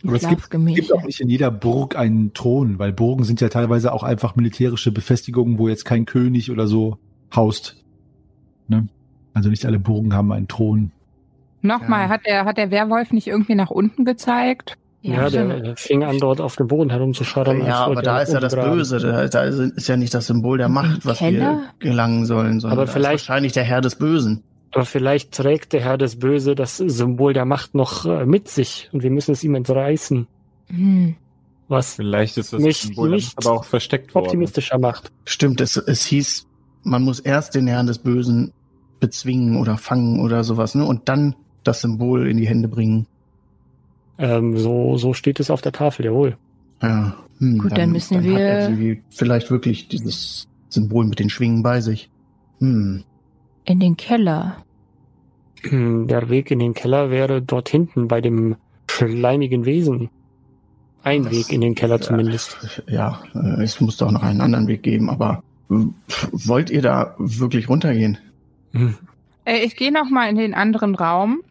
[0.05, 3.49] Aber es gibt, gibt auch nicht in jeder Burg einen Thron, weil Burgen sind ja
[3.49, 6.97] teilweise auch einfach militärische Befestigungen, wo jetzt kein König oder so
[7.35, 7.75] haust.
[8.67, 8.87] Ne?
[9.33, 10.91] Also nicht alle Burgen haben einen Thron.
[11.61, 12.09] Nochmal, Ja.
[12.09, 14.77] hat, der, hat der Werwolf nicht irgendwie nach unten gezeigt?
[15.01, 17.65] Ja, der, der fing an, dort auf dem Boden herumzuscharren.
[17.65, 18.53] Ja, aber da er ist ja das.
[18.55, 18.99] Böse.
[18.99, 21.39] Da, da ist ja nicht das Symbol der Macht, was Keller?
[21.39, 24.43] wir gelangen sollen, sondern Aber vielleicht- ist wahrscheinlich der Herr des Bösen.
[24.71, 28.89] Aber vielleicht trägt der Herr des Böse das Symbol der Macht noch äh, mit sich
[28.91, 30.27] und wir müssen es ihm entreißen.
[30.67, 31.15] Hm.
[31.67, 34.25] Was Vielleicht ist das Nicht- Symbol nicht aber auch versteckt worden.
[34.25, 35.11] optimistischer macht.
[35.25, 36.47] Stimmt, es, es hieß,
[36.83, 38.51] man muss erst den Herrn des Bösen
[38.99, 40.83] bezwingen oder fangen oder sowas, ne?
[40.85, 43.05] Und dann das Symbol in die Hände bringen.
[44.17, 46.37] Ähm, so, so steht es auf der Tafel, jawohl.
[46.81, 47.15] Ja.
[47.39, 51.63] Hm, Gut, dann müssen Hat wir- er sie vielleicht wirklich dieses Symbol mit den Schwingen
[51.63, 52.09] bei sich.
[52.59, 53.03] Hm.
[53.65, 54.57] In den Keller.
[55.63, 58.55] Hm, Der Weg in den Keller wäre dort hinten bei dem
[58.89, 60.09] schleimigen Wesen.
[61.03, 62.01] Ein Das- Weg in den Keller ja.
[62.01, 62.81] zumindest.
[62.87, 65.85] Ja, äh, es muss doch noch einen anderen Weg geben, aber äh,
[66.31, 68.17] wollt ihr da wirklich runtergehen?
[68.71, 68.95] Hm.
[69.45, 71.41] Äh, ich gehe nochmal in den anderen Raum,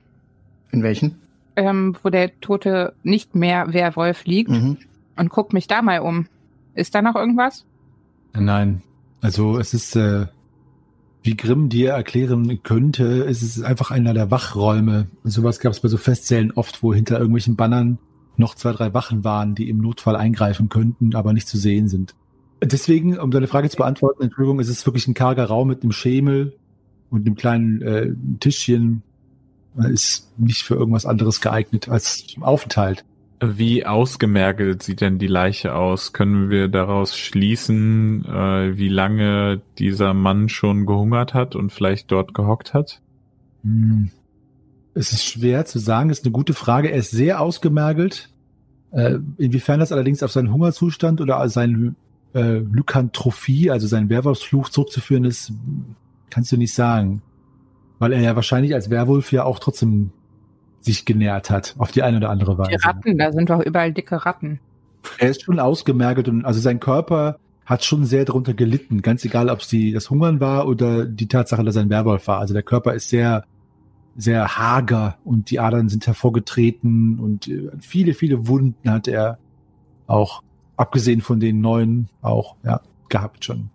[0.73, 1.16] In welchen?
[1.57, 4.79] ähm, wo der tote nicht mehr Werwolf liegt Mhm.
[5.16, 6.27] und guck mich da mal um.
[6.75, 7.64] Ist da noch irgendwas?
[8.35, 8.83] Nein.
[9.21, 10.27] Also es ist, äh,
[11.29, 15.09] wie Grimm dir erklären könnte, es ist einfach einer der Wachräume.
[15.25, 17.99] Sowas gab es bei so Festsälen oft, wo hinter irgendwelchen Bannern
[18.38, 22.14] noch zwei, drei Wachen waren, die im Notfall eingreifen könnten, aber nicht zu sehen sind.
[22.62, 25.93] Deswegen, um deine Frage zu beantworten, Entschuldigung, es ist wirklich ein karger Raum mit einem
[25.93, 26.57] Schemel
[27.11, 29.03] und einem kleinen äh, Tischchen.
[29.77, 33.05] Ist nicht für irgendwas anderes geeignet als zum Aufenthalt.
[33.40, 36.12] Wie ausgemergelt sieht denn die Leiche aus?
[36.12, 42.35] Können wir daraus schließen, äh, wie lange dieser Mann schon gehungert hat und vielleicht dort
[42.35, 43.01] gehockt hat?
[43.62, 44.11] Hm.
[44.94, 46.90] Es ist schwer zu sagen, ist eine gute Frage.
[46.90, 48.31] Er ist sehr ausgemergelt.
[48.90, 51.94] Äh, inwiefern das allerdings auf seinen Hungerzustand oder seine
[52.35, 55.53] äh, Lykantrophie, also seinen Werwolfsfluch zurückzuführen ist,
[56.31, 57.22] kannst du nicht sagen.
[58.01, 60.11] Weil er ja wahrscheinlich als Werwolf ja auch trotzdem
[60.81, 62.71] sich genährt hat, auf die eine oder andere Weise.
[62.71, 64.61] Die Ratten, da sind doch überall dicke Ratten.
[65.19, 67.38] Er ist schon ausgemergelt und also sein Körper
[67.69, 71.29] hat schon sehr darunter gelitten, ganz egal, ob es die, das Hungern war oder die
[71.29, 72.38] Tatsache, dass er ein Werwolf war.
[72.38, 73.45] Also der Körper ist sehr,
[74.17, 79.38] sehr hager und die Adern sind hervorgetreten und äh, viele, viele Wunden hat er
[80.07, 80.43] auch,
[80.77, 83.69] abgesehen von den neuen, auch, ja, gehabt schon.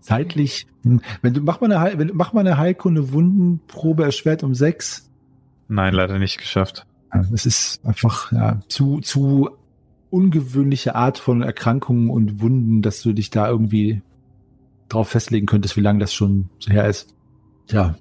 [0.00, 0.66] Zeitlich,
[1.22, 5.07] wenn du, mach mal eine, wenn, mach mal eine Heilkunde Wundenprobe erschwert um sechs.
[5.68, 6.86] Nein, leider nicht geschafft.
[7.32, 9.50] Es ist einfach, ja, zu, zu
[10.10, 14.02] ungewöhnliche Art von Erkrankungen und Wunden, dass du dich da irgendwie
[14.88, 17.14] drauf festlegen könntest, wie lange das schon so her ist.
[17.70, 17.96] Ja,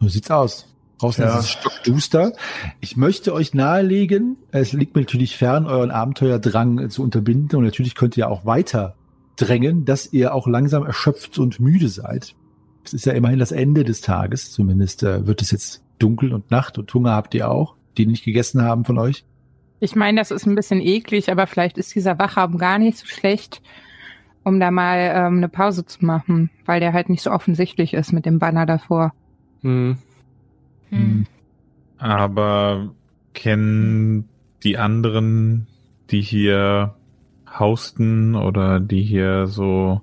[0.00, 0.66] so sieht's aus.
[0.98, 1.38] Draußen Ja.
[1.38, 2.32] ist es stockduster.
[2.80, 7.94] Ich möchte euch nahelegen, es liegt mir natürlich fern, euren Abenteuerdrang zu unterbinden und natürlich
[7.94, 8.96] könnt ihr auch weiter
[9.36, 12.34] drängen, dass ihr auch langsam erschöpft und müde seid.
[12.84, 16.50] Es ist ja immerhin das Ende des Tages, zumindest äh, wird es jetzt dunkel und
[16.50, 19.24] Nacht und Hunger habt ihr auch, die nicht gegessen haben von euch.
[19.78, 23.06] Ich meine, das ist ein bisschen eklig, aber vielleicht ist dieser Wachraum gar nicht so
[23.06, 23.62] schlecht,
[24.44, 28.12] um da mal ähm, eine Pause zu machen, weil der halt nicht so offensichtlich ist
[28.12, 29.14] mit dem Banner davor.
[29.62, 29.96] Hm.
[30.90, 31.26] Hm.
[31.98, 32.92] Aber
[33.32, 34.28] kennen
[34.62, 35.66] die anderen,
[36.10, 36.94] die hier
[37.48, 40.02] hausten oder die hier so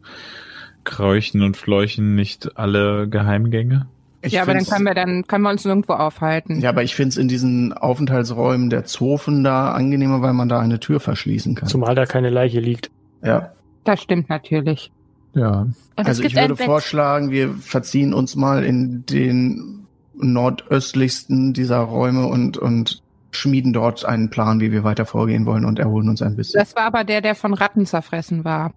[0.83, 3.87] kräuchen und fleuchen, nicht alle Geheimgänge?
[4.21, 6.59] Ich ja, aber dann können wir dann können wir uns nirgendwo aufhalten.
[6.59, 10.59] Ja, aber ich finde es in diesen Aufenthaltsräumen der Zofen da angenehmer, weil man da
[10.59, 11.69] eine Tür verschließen kann.
[11.69, 12.91] Zumal da keine Leiche liegt.
[13.23, 13.51] ja.
[13.83, 14.91] Das stimmt natürlich.
[15.33, 22.27] Ja, Und Also ich würde vorschlagen, wir verziehen uns mal in den nordöstlichsten dieser Räume
[22.27, 23.01] und, und
[23.31, 26.59] schmieden dort einen Plan, wie wir weiter vorgehen wollen und erholen uns ein bisschen.
[26.59, 28.73] Das war aber der, der von Ratten zerfressen war.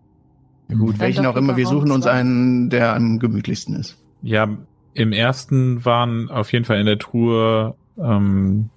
[0.69, 3.97] Gut, Dann welchen auch immer, wir suchen uns einen, der am gemütlichsten ist.
[4.23, 4.49] Ja,
[4.95, 8.71] im ersten waren auf jeden Fall in der Truhe ähm,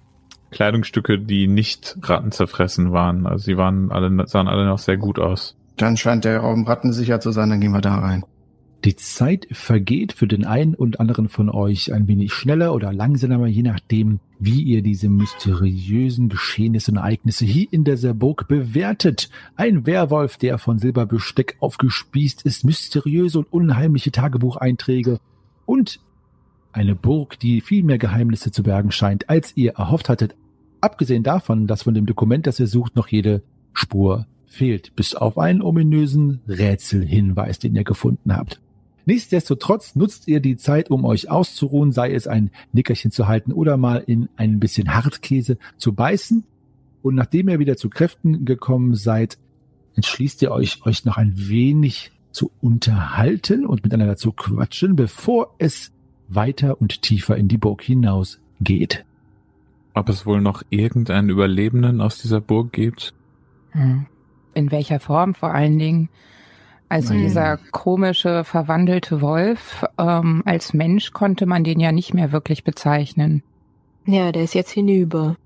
[0.50, 3.26] Kleidungsstücke, die nicht rattenzerfressen waren.
[3.26, 5.56] Also sie waren alle, sahen alle noch sehr gut aus.
[5.76, 8.24] Dann scheint der Raum rattensicher zu sein, dann gehen wir da rein.
[8.84, 13.46] Die Zeit vergeht für den einen und anderen von euch ein wenig schneller oder langsamer,
[13.46, 19.30] je nachdem, wie ihr diese mysteriösen Geschehnisse und Ereignisse hier in der Burg bewertet.
[19.56, 25.18] Ein Werwolf, der von Silberbesteck aufgespießt ist, mysteriöse und unheimliche Tagebucheinträge
[25.66, 26.00] und
[26.72, 30.34] eine Burg, die viel mehr Geheimnisse zu bergen scheint, als ihr erhofft hattet.
[30.80, 35.38] Abgesehen davon, dass von dem Dokument, das ihr sucht, noch jede Spur fehlt, bis auf
[35.38, 38.60] einen ominösen Rätselhinweis, den ihr gefunden habt.
[39.06, 43.76] Nichtsdestotrotz nutzt ihr die Zeit, um euch auszuruhen, sei es ein Nickerchen zu halten oder
[43.76, 46.44] mal in ein bisschen Hartkäse zu beißen.
[47.02, 49.38] Und nachdem ihr wieder zu Kräften gekommen seid,
[49.94, 55.92] entschließt ihr euch, euch noch ein wenig zu unterhalten und miteinander zu quatschen, bevor es
[56.28, 59.04] weiter und tiefer in die Burg hinaus geht.
[59.94, 63.14] Ob es wohl noch irgendeinen Überlebenden aus dieser Burg gibt?
[63.70, 64.06] Hm.
[64.54, 66.08] In welcher Form vor allen Dingen?
[66.88, 67.20] Also Hm.
[67.20, 73.42] dieser komische, verwandelte Wolf, ähm, als Mensch konnte man den ja nicht mehr wirklich bezeichnen.
[74.06, 75.36] Ja, der ist jetzt hinüber.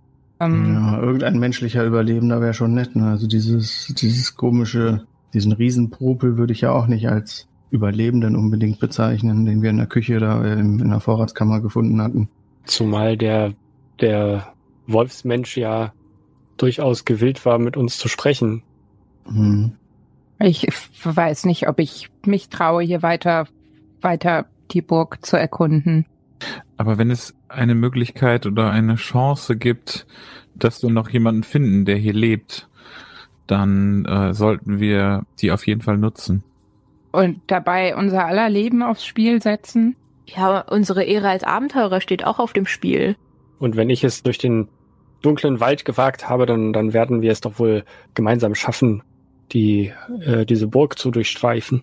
[0.41, 2.97] Ähm, Ja, irgendein menschlicher Überlebender wäre schon nett.
[2.97, 3.09] Ne?
[3.09, 9.45] Also dieses, dieses komische, diesen Riesenpopel würde ich ja auch nicht als Überlebenden unbedingt bezeichnen,
[9.45, 12.29] den wir in der Küche da äh, in der Vorratskammer gefunden hatten.
[12.65, 13.53] Zumal der,
[14.01, 14.55] der
[14.87, 15.93] Wolfsmensch ja
[16.57, 18.63] durchaus gewillt war, mit uns zu sprechen.
[19.27, 19.73] Hm.
[20.41, 20.67] Ich
[21.03, 23.49] weiß nicht, ob ich mich traue, hier weiter,
[24.01, 26.07] weiter die Burg zu erkunden.
[26.77, 30.07] Aber wenn es eine Möglichkeit oder eine Chance gibt,
[30.55, 32.68] dass wir noch jemanden finden, der hier lebt,
[33.49, 36.45] dann äh, sollten wir die auf jeden Fall nutzen.
[37.11, 39.97] Und dabei unser aller Leben aufs Spiel setzen.
[40.27, 43.17] Ja, unsere Ehre als Abenteurer steht auch auf dem Spiel.
[43.59, 44.69] Und wenn ich es durch den
[45.23, 47.85] dunklen Wald gewagt habe, dann, dann werden wir es doch wohl
[48.15, 49.03] gemeinsam schaffen,
[49.53, 51.83] die, äh, diese Burg zu durchstreifen.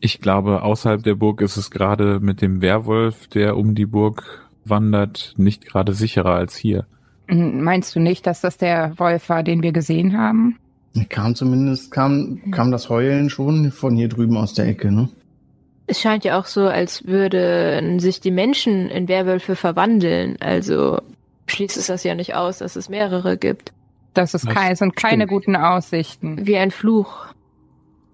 [0.00, 4.50] Ich glaube, außerhalb der Burg ist es gerade mit dem Werwolf, der um die Burg
[4.64, 6.86] wandert, nicht gerade sicherer als hier.
[7.28, 10.58] Hm, Meinst du nicht, dass das der Wolf war, den wir gesehen haben?
[11.08, 15.08] Kam zumindest, kam, kam das Heulen schon von hier drüben aus der Ecke, ne?
[15.86, 20.36] Es scheint ja auch so, als würden sich die Menschen in Werwölfe verwandeln.
[20.40, 21.00] Also
[21.46, 23.72] schließt es das ja nicht aus, dass es mehrere gibt.
[24.14, 25.30] Das ist Das kein, sind keine stimmt.
[25.30, 26.46] guten Aussichten.
[26.46, 27.26] Wie ein Fluch.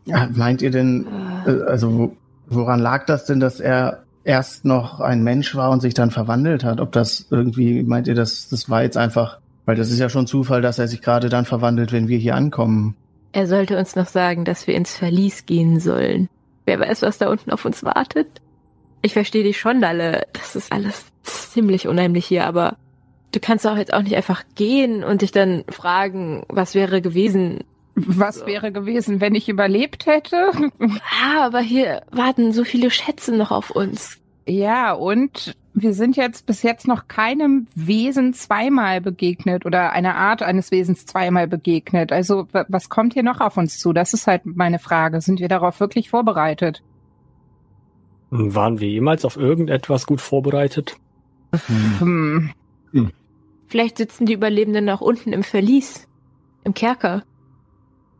[0.06, 1.06] Ja, meint ihr denn,
[1.46, 2.16] Äh, äh, also wo-
[2.48, 6.64] woran lag das denn, dass er erst noch ein Mensch war und sich dann verwandelt
[6.64, 6.80] hat?
[6.80, 10.26] Ob das irgendwie, meint ihr, das, das war jetzt einfach, weil das ist ja schon
[10.26, 12.96] Zufall, dass er sich gerade dann verwandelt, wenn wir hier ankommen.
[13.32, 16.28] Er sollte uns noch sagen, dass wir ins Verlies gehen sollen.
[16.64, 18.26] Wer weiß, was da unten auf uns wartet.
[19.02, 20.26] Ich verstehe dich schon, Dalle.
[20.32, 22.76] Das ist alles ziemlich unheimlich hier, aber
[23.32, 27.60] du kannst doch jetzt auch nicht einfach gehen und dich dann fragen, was wäre gewesen.
[27.94, 28.46] Was So.
[28.46, 30.50] wäre gewesen, wenn ich überlebt hätte?
[31.22, 34.18] Ah, aber hier warten so viele Schätze noch auf uns.
[34.46, 40.42] Ja, und wir sind jetzt bis jetzt noch keinem Wesen zweimal begegnet oder einer Art
[40.42, 42.10] eines Wesens zweimal begegnet.
[42.12, 43.92] Also wa- was kommt hier noch auf uns zu?
[43.92, 45.20] Das ist halt meine Frage.
[45.20, 46.82] Sind wir darauf wirklich vorbereitet?
[48.30, 50.96] Waren wir jemals auf irgendetwas gut vorbereitet?
[51.98, 52.50] Hm.
[53.66, 56.06] Vielleicht sitzen die Überlebenden auch unten im Verlies.
[56.64, 57.22] Im Kerker.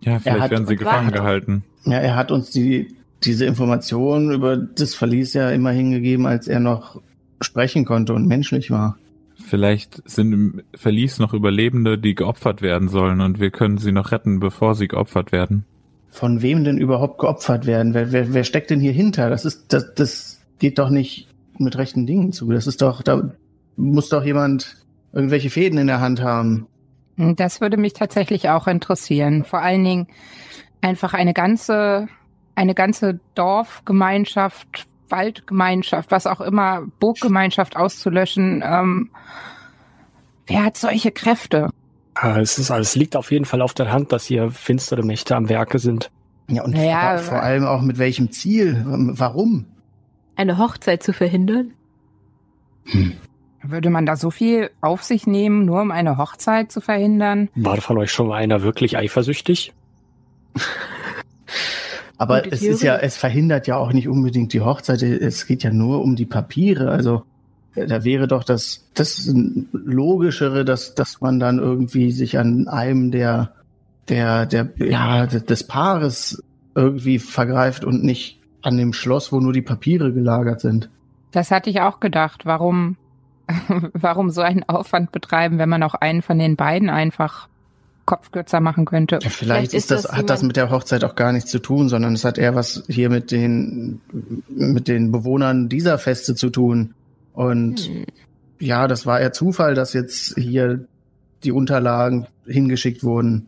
[0.00, 1.18] Ja, vielleicht hat- werden sie gefangen Warte.
[1.18, 1.64] gehalten.
[1.84, 6.60] Ja, er hat uns die, diese Informationen über das Verlies ja immerhin gegeben, als er
[6.60, 7.00] noch
[7.40, 8.98] sprechen konnte und menschlich war.
[9.42, 14.12] Vielleicht sind im Verlies noch Überlebende, die geopfert werden sollen und wir können sie noch
[14.12, 15.64] retten, bevor sie geopfert werden.
[16.11, 17.94] Von wem denn überhaupt geopfert werden?
[17.94, 19.31] Wer, wer, wer steckt denn hier hinter?
[19.31, 22.50] Das ist, das, das geht doch nicht mit rechten Dingen zu.
[22.50, 23.31] Das ist doch, da
[23.76, 24.76] muss doch jemand
[25.12, 26.66] irgendwelche Fäden in der Hand haben.
[27.16, 29.44] Das würde mich tatsächlich auch interessieren.
[29.44, 30.07] Vor allen Dingen
[30.81, 32.09] einfach eine ganze,
[32.55, 38.62] eine ganze Dorfgemeinschaft, Waldgemeinschaft, was auch immer, Burggemeinschaft auszulöschen.
[38.64, 39.11] Ähm,
[40.46, 41.70] wer hat solche Kräfte?
[42.14, 45.37] Ah, Es ist alles liegt auf jeden Fall auf der Hand, dass hier finstere Mächte
[45.37, 46.11] am Werke sind.
[46.49, 48.83] Ja, und Naja, vor, vor allem auch mit welchem Ziel?
[48.87, 49.66] Warum?
[50.37, 51.73] Eine Hochzeit zu verhindern?
[53.62, 57.49] Würde man da so viel auf sich nehmen, nur um eine Hochzeit zu verhindern?
[57.55, 59.73] War von euch schon mal einer wirklich eifersüchtig?
[62.20, 65.00] Aber es ist ja, es verhindert ja auch nicht unbedingt die Hochzeit.
[65.00, 66.90] Es geht ja nur um die Papiere.
[66.90, 67.22] Also
[67.74, 69.33] äh, da wäre doch das, das
[69.72, 73.54] logischere, dass, dass man dann irgendwie sich an einem der,
[74.11, 79.62] der, der, ja, des Paares irgendwie vergreift und nicht an dem Schloss, wo nur die
[79.62, 80.90] Papiere gelagert sind.
[81.30, 82.44] Das hatte ich auch gedacht.
[82.44, 82.98] Warum,
[83.94, 87.48] warum so einen Aufwand betreiben, wenn man auch einen von den beiden einfach
[88.11, 89.18] kopfkürzer machen könnte?
[89.20, 91.88] Vielleicht, Vielleicht ist das, das hat das mit der Hochzeit auch gar nichts zu tun,
[91.88, 94.01] sondern es hat eher was hier mit den,
[94.49, 96.94] mit den Bewohnern dieser Feste zu tun.
[97.33, 98.05] Und Hm.
[98.59, 100.85] ja, das war eher Zufall, dass jetzt hier
[101.44, 103.46] die Unterlagen hingeschickt wurden.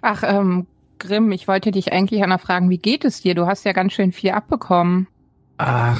[0.00, 0.66] Ach, ähm,
[1.00, 3.34] Grimm, ich wollte dich eigentlich einmal fragen, wie geht es dir?
[3.34, 5.08] Du hast ja ganz schön viel abbekommen.
[5.58, 5.96] Ah,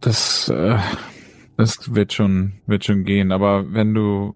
[0.00, 0.78] das, äh,
[1.56, 3.32] das wird schon, wird schon gehen.
[3.32, 4.34] Aber wenn du,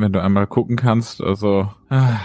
[0.00, 2.16] wenn du einmal gucken kannst, also, ah,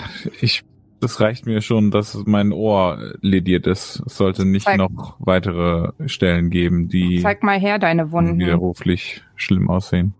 [0.42, 0.64] ich,
[1.00, 4.02] das reicht mir schon, dass mein Ohr lediert ist.
[4.06, 8.40] Es sollte nicht Zeig- noch weitere Stellen geben, die Zeig mal her deine Wunden.
[8.40, 10.14] widerruflich schlimm aussehen.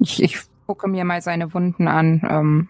[0.00, 2.68] Ich, ich gucke mir mal seine Wunden an ähm,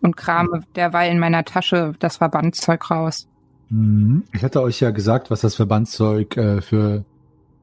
[0.00, 3.28] und krame derweil in meiner Tasche das Verbandszeug raus.
[3.68, 4.24] Mhm.
[4.32, 7.04] Ich hatte euch ja gesagt, was das Verbandszeug äh, für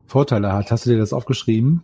[0.05, 0.71] Vorteile hat.
[0.71, 1.83] Hast du dir das aufgeschrieben?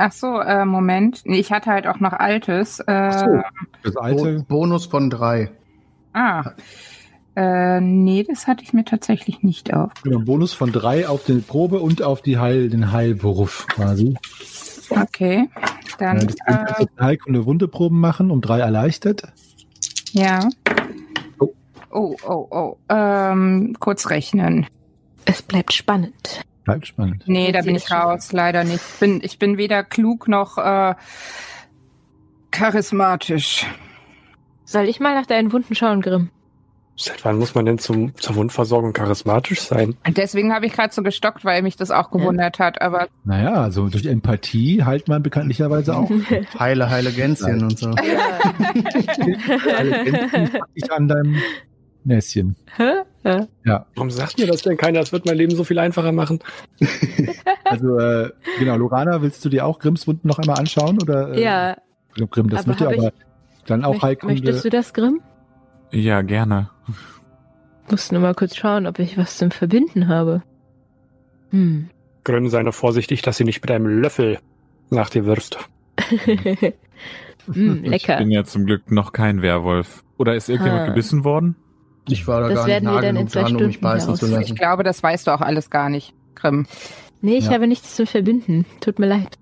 [0.00, 1.22] Ach so, äh, Moment.
[1.24, 2.78] Nee, Ich hatte halt auch noch altes.
[2.80, 3.42] Äh, Ach so.
[3.82, 4.44] Das Bo alte.
[4.48, 5.50] Bonus von drei.
[6.14, 6.52] Ah.
[7.36, 9.92] Äh, nee, das hatte ich mir tatsächlich nicht auf.
[10.04, 14.14] Genau, Bonus von drei auf die Probe und auf die Heil, den Heilwurf quasi.
[14.90, 15.48] Okay.
[15.98, 19.22] Dann, Ja, äh, Heilkunde Wundeproben machen, um drei erleichtert.
[20.12, 20.48] ja.
[21.40, 21.52] Oh.
[21.90, 22.76] Oh, oh, oh.
[22.88, 24.66] Ähm, kurz rechnen.
[25.24, 26.42] Es bleibt spannend.
[26.68, 27.24] Bleibt spannend.
[27.26, 28.82] Nee, da bin ich raus, leider nicht.
[28.94, 30.94] Ich bin, ich bin weder klug noch äh,
[32.50, 33.64] charismatisch.
[34.64, 36.28] Soll ich mal nach deinen Wunden schauen, Grimm?
[36.94, 39.94] Seit wann muss man denn zum, zur Wundversorgung charismatisch sein?
[40.08, 42.82] Deswegen habe ich gerade so gestockt, weil mich das auch gewundert hat.
[42.82, 46.10] Aber Naja, also durch Empathie heilt man bekanntlicherweise auch.
[46.58, 47.92] Heile, heile Gänschen und so.
[47.92, 49.36] Grenzen
[50.50, 51.36] praktisch an deinem
[52.04, 52.56] Näschen.
[52.76, 53.04] Hä?
[53.64, 53.86] Ja.
[53.94, 55.00] Warum sagt mir das denn keiner?
[55.00, 56.38] Das wird mein Leben so viel einfacher machen.
[57.64, 60.96] Also, äh, genau, Lorana, willst du dir auch Grimms Wunden noch einmal anschauen?
[61.02, 61.76] Oder, äh, ja.
[62.08, 63.12] Ich glaube, Grimm das Aber möchte, hab ich- aber
[63.66, 64.34] dann auch Heilkunde.
[64.36, 65.20] Möchtest du das, Grimm?
[65.90, 66.70] Ja, gerne.
[67.90, 70.42] Muss nur mal kurz schauen, ob ich was zum Verbinden habe.
[71.50, 71.90] Hm.
[72.24, 74.38] Grimm, sei nur vorsichtig, dass sie nicht mit einem Löffel
[74.88, 75.58] nach dir wirfst.
[77.52, 78.16] hm, Ich lecker.
[78.16, 80.04] bin ja zum Glück noch kein Werwolf.
[80.16, 80.86] Oder ist irgendjemand Ah.
[80.86, 81.56] gebissen worden?
[82.08, 83.66] Ich war da Das gar nicht werden wir nah dann in genug zwei dran, um
[83.66, 84.54] mich Stunden beißen zu heraus- ich lassen.
[84.56, 86.66] glaube, das weißt du auch alles gar nicht, Grimm.
[87.20, 87.52] Nee, ich Ja.
[87.52, 88.64] habe nichts zum Verbinden.
[88.80, 89.38] Tut mir leid.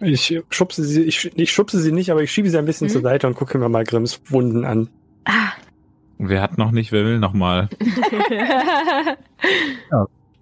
[0.00, 2.92] Ich schubse sie, ich, ich schubse sie nicht, aber ich schiebe sie ein bisschen Hm?
[2.92, 4.88] zur Seite und gucke mir mal Grimms Wunden an.
[5.24, 5.52] Ah.
[6.18, 7.68] Wer hat noch nicht, wer will noch mal?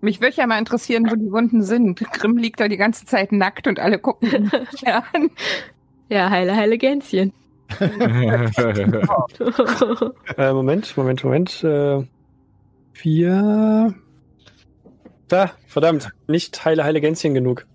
[0.00, 2.00] Mich würde ja mal interessieren, wo die Wunden sind.
[2.12, 4.50] Grimm liegt da die ganze Zeit nackt und alle gucken ihn
[4.84, 5.30] ja an.
[6.08, 7.32] ja, heile, heile Gänschen.
[10.36, 11.64] Äh, Moment, Moment, Moment.
[11.64, 12.04] Äh,
[12.92, 13.94] vier.
[15.28, 17.66] Da, verdammt, nicht heile, heile Gänschen genug.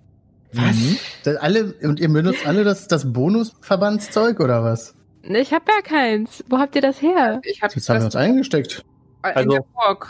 [0.54, 0.76] Was?
[1.24, 4.96] Das alle, und ihr benutzt alle das, das Bonusverbandszeug oder was?
[5.24, 6.44] Ich hab ja keins.
[6.50, 7.42] Wo habt ihr das her?
[7.44, 8.84] Ich habe Jetzt haben wir uns eingesteckt.
[9.24, 10.10] in Also- der Burg.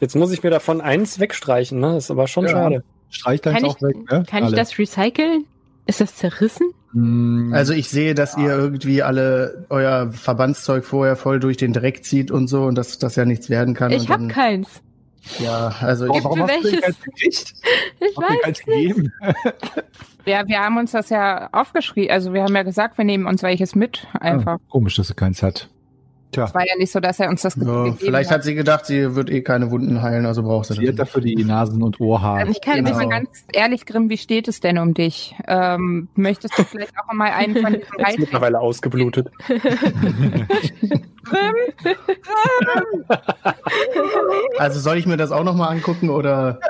[0.00, 1.94] Jetzt muss ich mir davon eins wegstreichen, ne?
[1.94, 2.50] Das ist aber schon Ja.
[2.50, 2.84] schade.
[3.10, 4.24] Streich deins Kann auch weg, ne?
[4.28, 4.56] Kann ich Alle.
[4.56, 5.46] das recyceln?
[5.86, 6.70] Ist das zerrissen?
[6.94, 12.04] Mm, Also ich sehe, dass ihr irgendwie alle euer Verbandszeug vorher voll durch den Dreck
[12.04, 13.90] zieht und so und dass das ja nichts werden kann.
[13.92, 14.80] Ich und hab dann, keins.
[15.38, 17.54] Ja, also warum ich, warum hast du keins gekriegt?
[18.00, 18.42] Ich Hab dir weiß.
[18.42, 19.12] keins gegeben?
[20.26, 22.10] Ja, wir haben uns das ja aufgeschrieben.
[22.10, 24.06] Also wir haben ja gesagt, wir nehmen uns welches mit.
[24.18, 24.54] Einfach.
[24.54, 25.68] Ah, komisch, dass er keins hat.
[26.34, 28.38] Tja, Es war ja nicht so, dass er uns das ja, vielleicht hat.
[28.38, 30.90] hat sie gedacht, sie wird eh keine Wunden heilen, also braucht sie sie hat das.
[30.90, 31.00] nicht.
[31.00, 32.40] dafür die Nasen- und Ohrhaare.
[32.40, 32.88] Also ich kann Genau.
[32.88, 35.34] dich mal ganz ehrlich, Grimm, wie steht es denn um dich?
[35.46, 38.20] Ähm, möchtest du vielleicht auch mal einen von diesen Ist Heiltränken?
[38.22, 39.30] mittlerweile ausgeblutet.
[44.58, 46.60] Also soll ich mir das auch nochmal angucken oder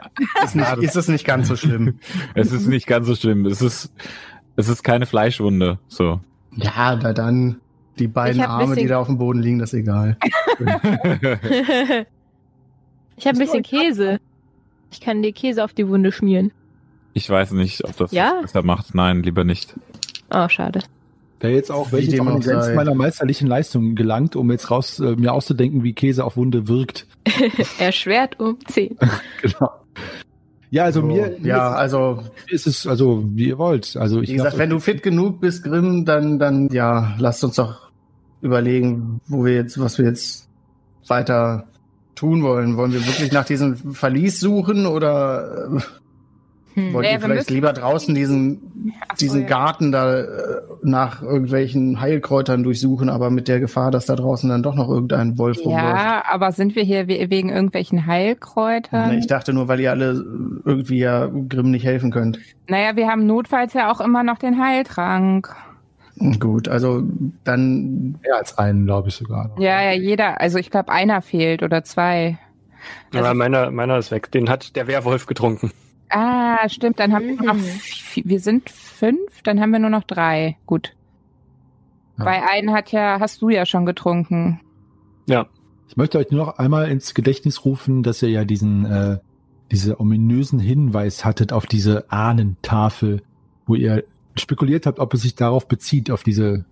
[0.43, 1.99] ist, nicht, ist es nicht ganz so schlimm?
[2.35, 3.47] Es ist nicht ganz so schlimm.
[3.47, 3.93] Es ist,
[4.57, 5.79] es ist keine Fleischwunde.
[5.89, 6.21] So.
[6.57, 7.61] Ja, na dann
[7.99, 10.17] die beiden Ich Arme, die da auf dem Boden liegen, das ist egal.
[13.17, 14.21] ich habe ein bisschen Käse.
[14.91, 16.53] Ich kann dir Käse auf die Wunde schmieren.
[17.13, 18.41] Ich weiß nicht, ob das Ja?
[18.43, 18.95] besser macht.
[18.95, 19.75] Nein, lieber nicht.
[20.31, 20.81] Oh, schade.
[21.43, 24.51] Der jetzt auch, Wie welches dem auch an die Grenzen meiner meisterlichen Leistung gelangt, um
[24.51, 27.07] jetzt raus äh, mir auszudenken, wie Käse auf Wunde wirkt.
[27.79, 28.97] Erschwert um 10.
[29.43, 29.71] Genau.
[30.75, 33.97] Ja, also So, mir, ja, also ist es also wie ihr wollt.
[33.97, 37.55] Also ich wie gesagt, wenn du fit genug bist, Grimm, dann dann ja, lasst uns
[37.55, 37.93] doch
[38.41, 40.49] überlegen, wo wir jetzt, was wir jetzt
[41.07, 41.69] weiter
[42.17, 42.77] tun wollen.
[42.77, 45.81] Wollen wir wirklich nach diesem Verlies suchen oder äh,
[46.75, 46.93] Hm.
[46.93, 49.47] wollt Ja, ihr vielleicht lieber draußen diesen Ach diesen ja.
[49.49, 50.27] Garten da äh,
[50.83, 55.39] nach irgendwelchen Heilkräutern durchsuchen, aber mit der Gefahr, dass da draußen dann doch noch irgendein
[55.39, 55.85] Wolf rumläuft.
[55.85, 59.11] Ja, aber sind wir hier we- wegen irgendwelchen Heilkräutern?
[59.11, 60.25] Ne, Ich dachte nur, weil ihr alle
[60.65, 62.39] irgendwie ja Grimm nicht helfen könnt.
[62.69, 65.55] naja, wir haben notfalls ja auch immer noch den Heiltrank.
[66.39, 67.03] Gut, also
[67.45, 69.51] dann mehr als einen, glaube ich sogar.
[69.59, 70.41] Ja, ja, jeder.
[70.41, 72.39] Also ich glaube, einer fehlt oder zwei.
[73.13, 74.31] Also- ja, meiner, meiner ist weg.
[74.31, 75.71] Den hat der Werwolf getrunken.
[76.15, 77.01] Ah, stimmt.
[77.01, 77.55] Dann haben wir nur noch.
[77.55, 78.23] Mhm.
[78.25, 80.57] Wir sind fünf, dann haben wir nur noch drei.
[80.67, 80.95] Gut.
[82.19, 82.25] Ja.
[82.25, 84.61] Bei einen hat ja, hast du ja schon getrunken.
[85.95, 89.19] Ich möchte euch nur noch einmal ins Gedächtnis rufen, dass ihr ja diesen, äh,
[89.71, 93.23] diese ominösen Hinweis hattet auf diese Ahnentafel,
[93.67, 94.03] wo ihr
[94.37, 96.65] spekuliert habt, ob es sich darauf bezieht, auf diese,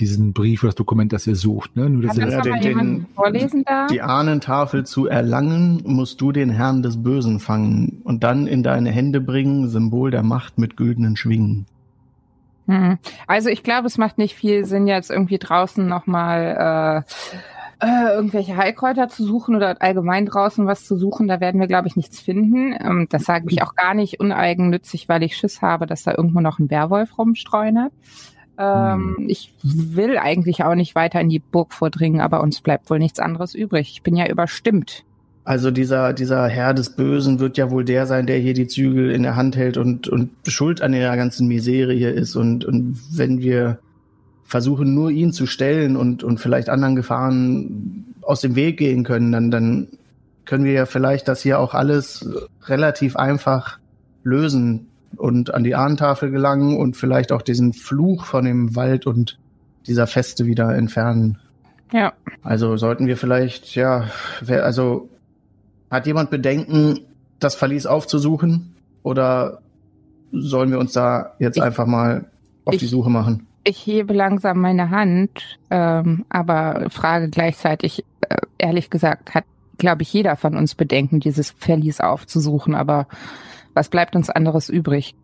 [0.00, 1.76] diesen Brief oder das Dokument, das ihr sucht.
[1.76, 1.88] Ne?
[1.90, 3.86] Nur, dass Kann ihr das den- den- vorlesen da?
[3.86, 8.90] die Ahnentafel zu erlangen, musst du den Herrn des Bösen fangen und dann in deine
[8.90, 11.66] Hände bringen, Symbol der Macht mit güldenen Schwingen.
[12.68, 12.98] Hm.
[13.26, 17.04] Also ich glaube, es macht nicht viel Sinn, jetzt irgendwie draußen nochmal
[17.80, 21.28] äh, äh, irgendwelche Heilkräuter zu suchen oder allgemein draußen was zu suchen.
[21.28, 22.74] Da werden wir, glaube ich, nichts finden.
[22.80, 26.40] Ähm, das sage ich auch gar nicht uneigennützig, weil ich Schiss habe, dass da irgendwo
[26.40, 27.92] noch ein Werwolf rumstreunert.
[28.58, 32.98] Ähm, Ich will eigentlich auch nicht weiter in die Burg vordringen, aber uns bleibt wohl
[32.98, 33.90] nichts anderes übrig.
[33.92, 35.04] Ich bin ja überstimmt.
[35.44, 39.12] Also dieser, dieser Herr des Bösen wird ja wohl der sein, der hier die Zügel
[39.12, 42.34] in der Hand hält und, und schuld an der ganzen Misere hier ist.
[42.34, 43.78] Und, und wenn wir
[44.42, 49.30] versuchen, nur ihn zu stellen und, und vielleicht anderen Gefahren aus dem Weg gehen können,
[49.30, 49.88] dann, dann
[50.46, 52.28] können wir ja vielleicht das hier auch alles
[52.64, 53.78] relativ einfach
[54.24, 54.88] lösen
[55.18, 59.38] und an die Ahnentafel gelangen und vielleicht auch diesen Fluch von dem Wald und
[59.86, 61.38] dieser Feste wieder entfernen.
[61.92, 62.12] Ja.
[62.42, 64.06] Also sollten wir vielleicht, ja,
[64.40, 65.08] wer, also
[65.90, 67.00] hat jemand Bedenken,
[67.38, 68.74] das Verlies aufzusuchen?
[69.02, 69.60] Oder
[70.32, 72.24] sollen wir uns da jetzt Ich- einfach mal
[72.64, 73.46] auf die ich- Suche machen?
[73.68, 79.44] Ich hebe langsam meine Hand, ähm, aber frage gleichzeitig, äh, ehrlich gesagt, hat,
[79.76, 83.08] glaube ich, jeder von uns Bedenken, dieses Verlies aufzusuchen, aber
[83.76, 85.14] was bleibt uns anderes übrig?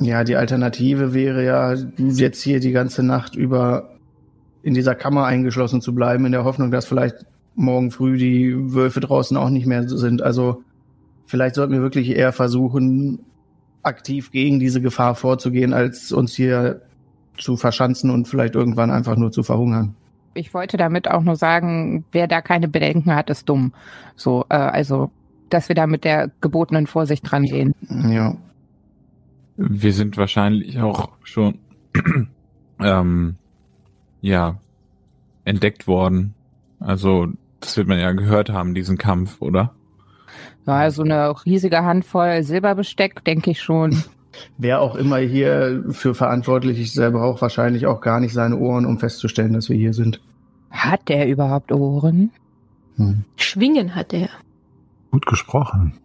[0.00, 3.90] Ja, die Alternative wäre ja, jetzt hier die ganze Nacht über
[4.62, 9.00] in dieser Kammer eingeschlossen zu bleiben, in der Hoffnung, dass vielleicht morgen früh die Wölfe
[9.00, 10.22] draußen auch nicht mehr sind.
[10.22, 10.62] Also
[11.26, 13.20] vielleicht sollten wir wirklich eher versuchen,
[13.82, 16.82] aktiv gegen diese Gefahr vorzugehen, als uns hier
[17.36, 19.96] zu verschanzen und vielleicht irgendwann einfach nur zu verhungern.
[20.34, 23.72] Ich wollte damit auch nur sagen, wer da keine Bedenken hat, ist dumm.
[24.16, 25.10] So, äh, also,
[25.52, 27.74] dass wir da mit der gebotenen Vorsicht dran gehen.
[27.88, 28.36] Ja.
[29.56, 31.58] Wir sind wahrscheinlich auch schon,
[32.80, 33.36] ähm,
[34.20, 34.58] ja,
[35.44, 36.34] entdeckt worden.
[36.80, 37.28] Also,
[37.60, 39.74] das wird man ja gehört haben, diesen Kampf, oder?
[40.66, 44.02] Ja, so eine riesige Handvoll Silberbesteck, denke ich schon.
[44.58, 48.86] Wer auch immer hier für verantwortlich ist, der braucht wahrscheinlich auch gar nicht seine Ohren,
[48.86, 50.20] um festzustellen, dass wir hier sind.
[50.70, 52.30] Hat der überhaupt Ohren?
[52.96, 53.24] Hm.
[53.36, 54.30] Schwingen hat er.
[55.12, 55.98] Gut gesprochen.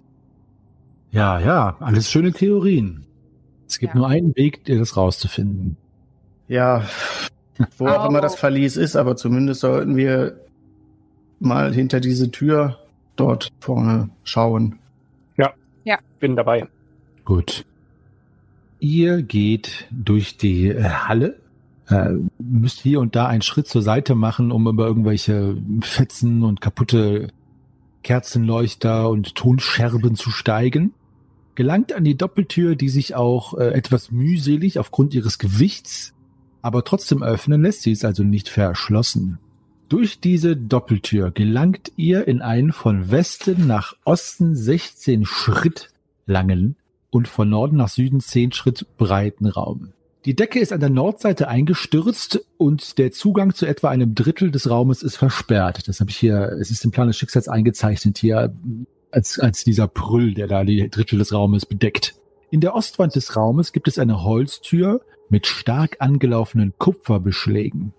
[1.10, 3.05] Ja, ja, alles schöne Theorien.
[3.68, 3.99] Es gibt Ja.
[3.99, 5.78] nur einen Weg, dir das rauszufinden.
[6.47, 6.84] Ja,
[7.80, 8.10] wo auch Au.
[8.10, 10.39] immer das Verlies ist, aber zumindest sollten wir
[11.39, 12.78] mal hinter diese Tür
[13.16, 14.78] dort vorne schauen.
[16.20, 16.68] Bin dabei.
[17.26, 17.64] Gut.
[18.80, 21.39] Ihr geht durch die äh, Halle,
[21.89, 26.60] äh, müsst hier und da einen Schritt zur Seite machen, um über irgendwelche Fetzen und
[26.60, 27.28] kaputte
[28.08, 30.93] Kerzenleuchter und Tonscherben zu steigen.
[31.55, 36.14] Gelangt an die Doppeltür, die sich auch äh, etwas mühselig aufgrund ihres Gewichts,
[36.62, 37.82] aber trotzdem öffnen lässt.
[37.82, 39.39] Sie ist also nicht verschlossen.
[39.89, 45.89] Durch diese Doppeltür gelangt ihr in einen von Westen nach Osten 16 Schritt
[46.26, 46.78] langen
[47.10, 49.91] und von Norden nach Süden 10 Schritt breiten Raum.
[50.28, 54.70] Die Decke ist an der Nordseite eingestürzt und der Zugang zu etwa einem Drittel des
[54.70, 55.88] Raumes ist versperrt.
[55.88, 58.54] Das habe ich hier, es ist im Plan des Schicksals eingezeichnet hier
[59.10, 62.16] als, als dieser Prüll, der da die Drittel des Raumes bedeckt.
[62.52, 65.00] In der Ostwand des Raumes gibt es eine Holztür
[65.30, 67.94] mit stark angelaufenen Kupferbeschlägen.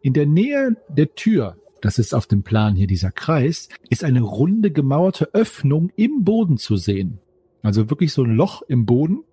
[0.00, 4.22] In der Nähe der Tür, das ist auf dem Plan hier dieser Kreis, ist eine
[4.22, 7.18] runde gemauerte Öffnung im Boden zu sehen.
[7.60, 9.24] Also wirklich so ein Loch im Boden.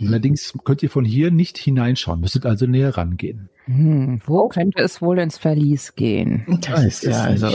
[0.00, 3.48] Allerdings könnt ihr von hier nicht hineinschauen, müsstet also näher rangehen.
[3.64, 6.60] Hm, wo könnte es wohl ins Verlies gehen?
[6.68, 7.48] Das ist ja also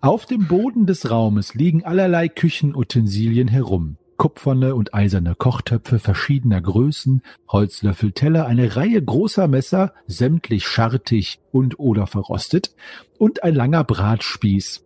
[0.00, 3.96] Auf dem Boden des Raumes liegen allerlei Küchenutensilien herum.
[4.20, 11.78] Kupferne und eiserne Kochtöpfe verschiedener Größen, Holzlöffel, Teller, eine Reihe großer Messer, sämtlich schartig und
[11.78, 12.74] oder verrostet,
[13.16, 14.84] und ein langer Bratspieß.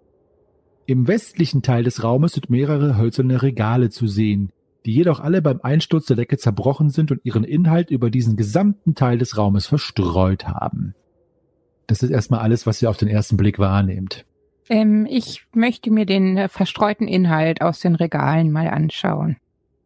[0.86, 4.50] Im westlichen Teil des Raumes sind mehrere hölzerne Regale zu sehen,
[4.84, 8.94] die jedoch alle beim Einsturz der Decke zerbrochen sind und ihren Inhalt über diesen gesamten
[8.94, 10.94] Teil des Raumes verstreut haben.
[11.86, 14.24] Das ist erstmal alles, was ihr auf den ersten Blick wahrnehmt.
[14.68, 19.36] Ähm, ich möchte mir den äh, verstreuten Inhalt aus den Regalen mal anschauen.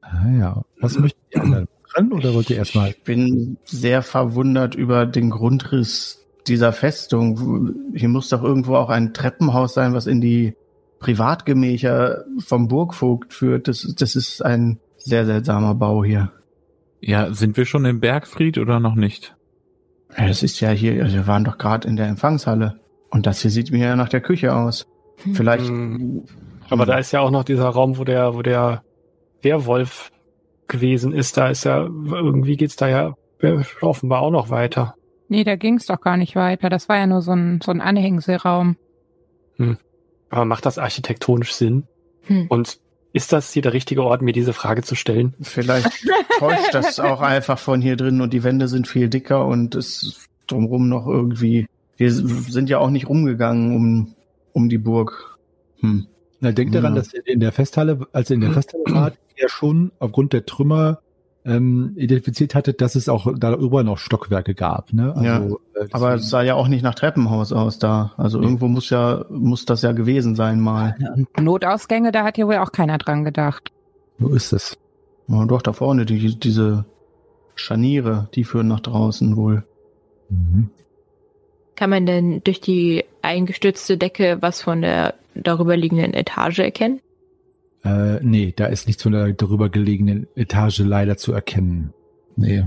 [0.01, 0.63] Ah ja.
[0.81, 2.91] Was möchtet ihr anderen dran oder wollt ihr erstmal?
[2.91, 7.93] Ich bin sehr verwundert über den Grundriss dieser Festung.
[7.95, 10.55] Hier muss doch irgendwo auch ein Treppenhaus sein, was in die
[11.01, 13.69] Privatgemächer vom Burgvogt führt.
[13.69, 16.33] Das, das ist ein sehr seltsamer Bau hier.
[17.01, 19.37] Ja, sind wir schon im Bergfried oder noch nicht?
[20.17, 22.81] Ja, das ist ja hier, also wir waren doch gerade in der Empfangshalle.
[23.11, 24.87] Und das hier sieht mir ja nach der Küche aus.
[25.33, 25.69] Vielleicht.
[25.69, 26.25] Hm.
[26.69, 28.83] Aber da ist ja auch noch dieser Raum, wo der, wo der
[29.41, 30.11] Werwolf
[30.67, 31.37] gewesen ist.
[31.37, 33.15] Da ist ja, irgendwie geht's da ja
[33.81, 34.95] offenbar auch noch weiter.
[35.29, 36.69] Nee, da ging's doch gar nicht weiter.
[36.69, 38.77] Das war ja nur so ein, so ein Anhängselraum.
[40.31, 41.85] Aber macht das architektonisch Sinn?
[42.23, 42.47] Hm.
[42.49, 42.81] Und
[43.13, 45.35] ist das hier der richtige Ort, mir diese Frage zu stellen?
[45.41, 45.91] Vielleicht
[46.39, 50.03] täuscht das auch einfach von hier drin und die Wände sind viel dicker und es
[50.03, 51.67] ist drumherum noch irgendwie.
[51.97, 54.15] Wir sind ja auch nicht rumgegangen um,
[54.53, 55.39] um die Burg.
[55.81, 56.07] Hm.
[56.41, 57.01] Na, denkt daran, Ja.
[57.01, 60.47] dass ihr in der Festhalle, als ihr in der Festhalle wart, ja schon aufgrund der
[60.47, 61.01] Trümmer
[61.45, 64.93] ähm, identifiziert hattet, dass es auch darüber noch Stockwerke gab.
[64.93, 65.15] Ne?
[65.17, 68.13] Also, äh, Aber es sah ja auch nicht nach Treppenhaus aus da.
[68.17, 68.47] Also Nee.
[68.47, 70.97] irgendwo muss ja, muss das ja gewesen sein mal.
[71.39, 73.71] Notausgänge, da hat ja wohl auch keiner dran gedacht.
[74.19, 74.77] so ist es.
[75.29, 76.85] Oh, doch, da vorne, die, diese
[77.55, 79.65] Scharniere, die führen nach draußen wohl.
[80.31, 80.71] Mhm.
[81.77, 87.01] Kann man denn durch die eingestürzte Decke was von der darüber liegenden Etage erkennen?
[87.85, 91.93] Äh, nee, da ist nichts von der darüber gelegenen Etage leider zu erkennen.
[92.37, 92.67] Nee.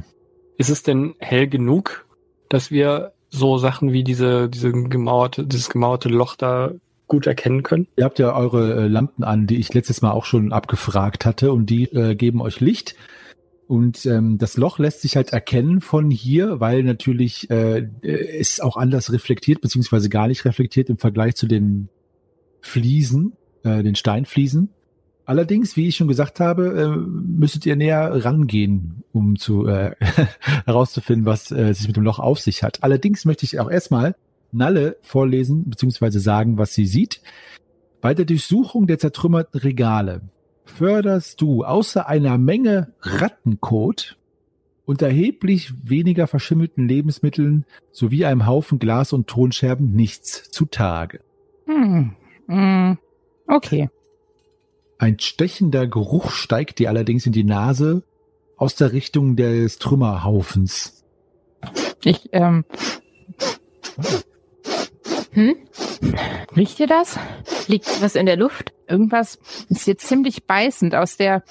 [0.57, 2.05] Ist es denn hell genug,
[2.49, 6.72] dass wir so Sachen wie diese, diese gemauerte, dieses gemauerte Loch da
[7.07, 7.88] gut erkennen können?
[7.97, 11.51] Ihr habt ja eure äh, Lampen an, die ich letztes Mal auch schon abgefragt hatte
[11.51, 12.95] und die äh, geben euch Licht.
[13.68, 18.76] Und ähm, das Loch lässt sich halt erkennen von hier, weil natürlich äh, es auch
[18.76, 21.88] anders reflektiert, beziehungsweise gar nicht reflektiert im Vergleich zu den
[22.59, 23.34] Fliesen,
[23.64, 24.72] äh, den Steinfliesen.
[25.32, 29.96] Allerdings, wie ich schon gesagt habe, äh, müsstet ihr näher rangehen, um zu äh,
[30.66, 32.84] herauszufinden, was äh, sich mit dem Loch auf sich hat.
[32.84, 34.18] Allerdings möchte ich auch erstmal
[34.52, 37.22] Nalle vorlesen, beziehungsweise sagen, was sie sieht.
[38.02, 40.20] Bei der Durchsuchung der zertrümmerten Regale
[40.66, 44.18] förderst du außer einer Menge Rattenkot
[44.84, 47.64] und erheblich weniger verschimmelten Lebensmitteln
[47.94, 51.22] sowie einem Haufen Glas und Tonscherben nichts zutage.
[51.68, 52.18] Hm.
[52.50, 52.98] Hm.
[53.48, 53.88] Okay.
[55.02, 58.04] Ein stechender Geruch steigt dir allerdings in die Nase
[58.56, 61.04] aus der Richtung des Trümmerhaufens.
[62.04, 62.64] Ich, ähm,
[65.32, 65.56] Hm?
[66.56, 67.18] riecht ihr das?
[67.66, 68.74] Liegt was in der Luft?
[68.88, 69.39] Irgendwas
[69.70, 71.41] ist hier ziemlich beißend aus der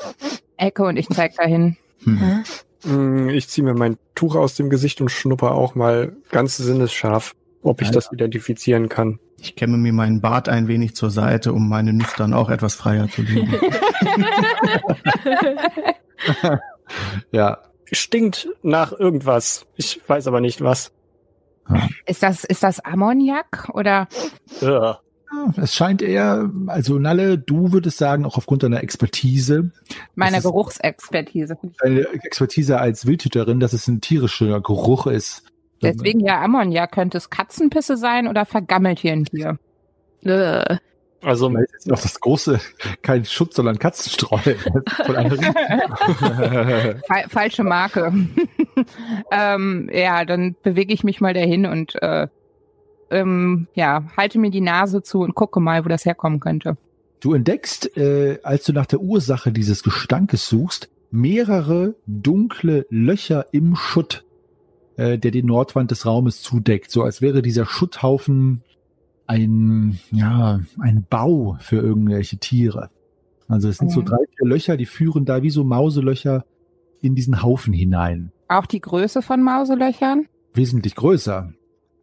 [0.56, 1.76] Ecke und ich zeig dahin.
[2.04, 2.44] Hm.
[2.84, 7.34] Hm, Ich ziehe mir mein Tuch aus dem Gesicht und schnupper auch mal ganz sinnesscharf,
[7.62, 9.18] ob ich Ja, das identifizieren kann.
[9.42, 13.08] Ich kämme mir meinen Bart ein wenig zur Seite, um meine Nüstern auch etwas freier
[13.08, 13.52] zu legen.
[17.32, 17.58] Ja.
[17.92, 19.66] stinkt nach irgendwas.
[19.76, 20.92] Ich weiß aber nicht was.
[22.06, 24.08] Ist das, ist das Ammoniak oder?
[24.60, 24.98] Ja.
[25.32, 29.70] Ja, Es scheint eher, also Nalle, du würdest sagen, auch aufgrund deiner Expertise,
[30.16, 31.56] Meine Das ist- Geruchsexpertise.
[31.80, 35.44] deine Expertise als Wildhüterin, dass es ein tierischer Geruch ist.
[35.82, 36.92] Deswegen ja Ammoniak.
[36.92, 39.58] Könnte es Katzenpisse sein oder vergammelt hier ein Tier?
[40.24, 40.76] Äh,
[41.22, 42.60] Also Weil jetzt noch das große,
[43.02, 44.38] kein Schutz, sondern Katzenstreu.
[47.28, 48.12] Falsche Marke.
[49.32, 52.28] ähm, ja, dann bewege ich mich mal dahin und äh,
[53.10, 56.76] ähm, ja, halte mir die Nase zu und gucke mal, wo das herkommen könnte.
[57.20, 63.76] Du entdeckst, äh, als du nach der Ursache dieses Gestankes suchst, mehrere dunkle Löcher im
[63.76, 64.24] Schutt,
[65.00, 68.62] äh, der die Nordwand des Raumes zudeckt, so als wäre dieser Schutthaufen
[69.26, 72.90] ein, ja, ein Bau für irgendwelche Tiere.
[73.48, 74.04] Also es sind so Mhm.
[74.04, 76.44] drei, vier Löcher, die führen da wie so Mauselöcher
[77.00, 78.30] in diesen Haufen hinein.
[78.48, 80.26] Auch die Größe von Mauselöchern.
[80.52, 81.52] Wesentlich größer.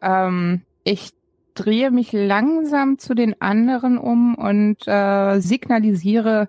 [0.02, 1.10] Ähm, ich
[1.54, 6.48] drehe mich langsam zu den anderen um und äh, signalisiere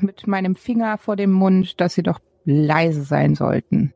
[0.00, 3.92] mit meinem Finger vor dem Mund, dass sie doch leise sein sollten.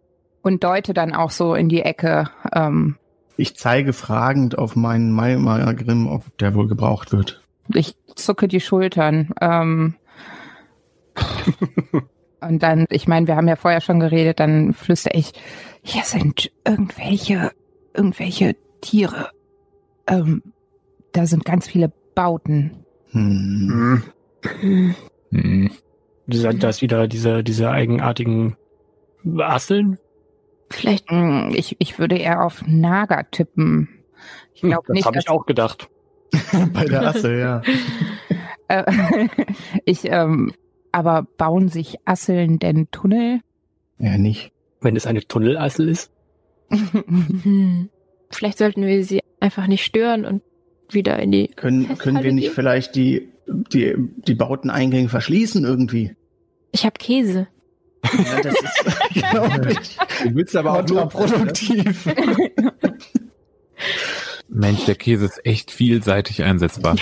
[0.46, 2.30] Und deute dann auch so in die Ecke.
[2.54, 2.94] Ähm,
[3.36, 7.42] Ich zeige fragend auf meinen Maimagrim, ob der wohl gebraucht wird.
[7.74, 9.30] ich zucke die Schultern.
[9.40, 9.96] Ähm,
[12.40, 15.32] und dann, ich meine, wir haben ja vorher schon geredet, dann flüstere ich,
[15.82, 17.50] hier sind irgendwelche,
[17.92, 19.30] irgendwelche Tiere.
[20.06, 20.44] Ähm,
[21.10, 22.70] da sind ganz viele Bauten.
[23.10, 24.00] Hm.
[24.60, 24.94] hm,
[25.32, 25.70] Hm.
[26.28, 28.54] sind das wieder diese, diese eigenartigen
[29.40, 29.98] Asseln?
[30.70, 33.88] Vielleicht, Hm, Ich, ich würde eher auf Naga tippen.
[34.54, 35.88] Ich glaube das nicht, habe ich auch gedacht.
[36.72, 37.62] Bei der Asse, ja.
[38.68, 39.28] äh,
[39.84, 40.52] ich, ähm,
[40.92, 43.40] aber bauen sich Asseln denn Tunnel?
[43.98, 44.52] Ja, nicht.
[44.80, 46.10] Wenn es eine Tunnelassel ist.
[46.70, 47.90] hm,
[48.30, 50.42] vielleicht sollten wir sie einfach nicht stören und
[50.90, 51.48] wieder in die.
[51.48, 52.54] Können, können wir nicht gehen?
[52.54, 56.16] vielleicht die, die, die Bauteneingänge verschließen irgendwie?
[56.72, 57.48] Ich habe Käse.
[58.12, 62.06] Ja, das ist, ich, Du willst aber auch nur kontraproduktiv.
[64.48, 66.96] Mensch, der Käse ist echt vielseitig einsetzbar.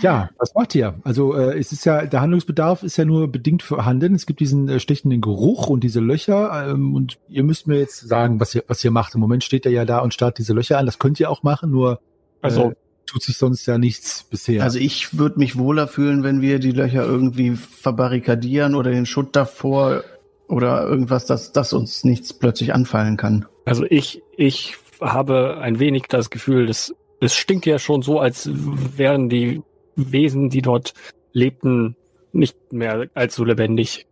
[0.00, 0.94] Ja, was macht ihr?
[1.04, 4.14] Also äh, es ist ja, der Handlungsbedarf ist ja nur bedingt vorhanden.
[4.14, 8.00] Es gibt diesen äh, stechenden Geruch und diese Löcher ähm, und ihr müsst mir jetzt
[8.00, 9.14] sagen, was ihr, was ihr macht.
[9.14, 10.86] Im Moment steht er ja da und starrt diese Löcher an.
[10.86, 12.00] Das könnt ihr auch machen, nur
[12.40, 12.74] Also äh,
[13.12, 14.62] tut sich sonst ja nichts bisher.
[14.62, 19.36] Also ich würde mich wohler fühlen, wenn wir die Löcher irgendwie verbarrikadieren oder den Schutt
[19.36, 20.02] davor
[20.48, 23.44] oder irgendwas, dass, dass uns nichts plötzlich anfallen kann.
[23.66, 28.48] Also ich, ich habe ein wenig das Gefühl, dass es stinkt ja schon so, als
[28.50, 29.62] wären die
[29.94, 30.94] Wesen, die dort
[31.32, 31.96] lebten,
[32.32, 34.06] nicht mehr allzu lebendig.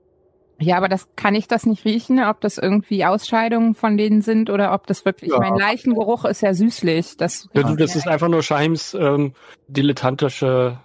[0.62, 4.50] Ja, aber das kann ich das nicht riechen, ob das irgendwie Ausscheidungen von denen sind
[4.50, 5.38] oder ob das wirklich Ja.
[5.38, 7.16] mein Leichengeruch ist ja süßlich.
[7.16, 9.32] Das, Ja, du, das ist einfach nur Scheims ähm,
[9.68, 10.78] dilettantische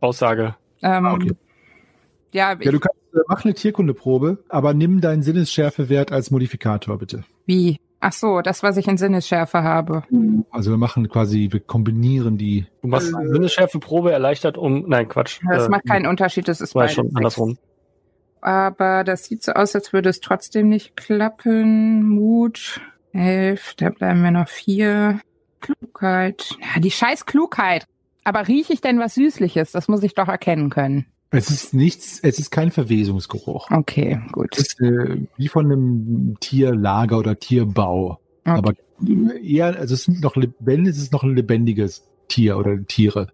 [0.00, 0.56] Aussage.
[0.82, 1.32] ähm, Ah, okay.
[2.32, 7.24] ja, ja, du kannst äh, mach eine Tierkundeprobe, aber nimm deinen Sinnesschärfewert als Modifikator bitte.
[7.46, 7.78] wie?
[8.02, 10.04] Ach so, das, was ich in Sinnesschärfe habe.
[10.50, 12.64] Also wir machen quasi, wir kombinieren die.
[12.80, 14.88] Du machst eine Sinnesschärfe Probe erleichtert um.
[14.88, 15.40] Nein, Quatsch.
[15.46, 16.98] Das Äh, macht keinen Unterschied, das ist schon sechs.
[17.14, 17.58] andersrum.
[18.40, 22.08] Aber das sieht so aus, als würde es trotzdem nicht klappen.
[22.08, 22.80] Mut,
[23.12, 25.20] elf, da bleiben wir noch vier.
[25.60, 26.56] Klugheit.
[26.74, 27.86] Ja, die scheiß Klugheit.
[28.24, 29.72] Aber rieche ich denn was Süßliches?
[29.72, 31.06] Das muss ich doch erkennen können.
[31.30, 33.70] Es ist nichts, es ist kein Verwesungsgeruch.
[33.70, 34.56] Okay, gut.
[34.56, 38.18] Es ist äh, wie von einem Tierlager oder Tierbau.
[38.44, 38.58] Okay.
[38.58, 38.72] Aber
[39.40, 43.28] eher, also es sind noch lebendig, es ist noch ein lebendiges Tier oder Tiere.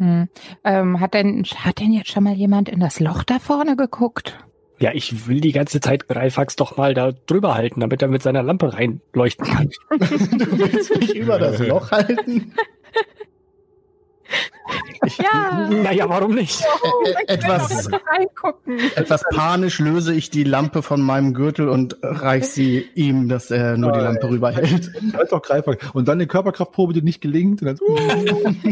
[0.00, 0.28] Hm.
[0.64, 4.38] Ähm, hat denn, hat denn jetzt schon mal jemand in das Loch da vorne geguckt?
[4.78, 8.22] Ja, ich will die ganze Zeit Greifax doch mal da drüber halten, damit er mit
[8.22, 9.70] seiner Lampe reinleuchten kann.
[9.90, 12.54] Du willst mich über das Loch halten?
[15.18, 15.68] Ja.
[15.68, 16.60] naja, warum nicht?
[16.60, 18.78] Ä- ä- etwas, reingucken.
[18.94, 23.76] etwas panisch löse ich die Lampe von meinem Gürtel und reich sie ihm, dass er
[23.76, 24.90] nur die Lampe rüberhält.
[25.14, 25.42] Halt doch.
[25.94, 27.62] Und dann eine Körperkraftprobe, die nicht gelingt.
[27.62, 27.78] Und dann,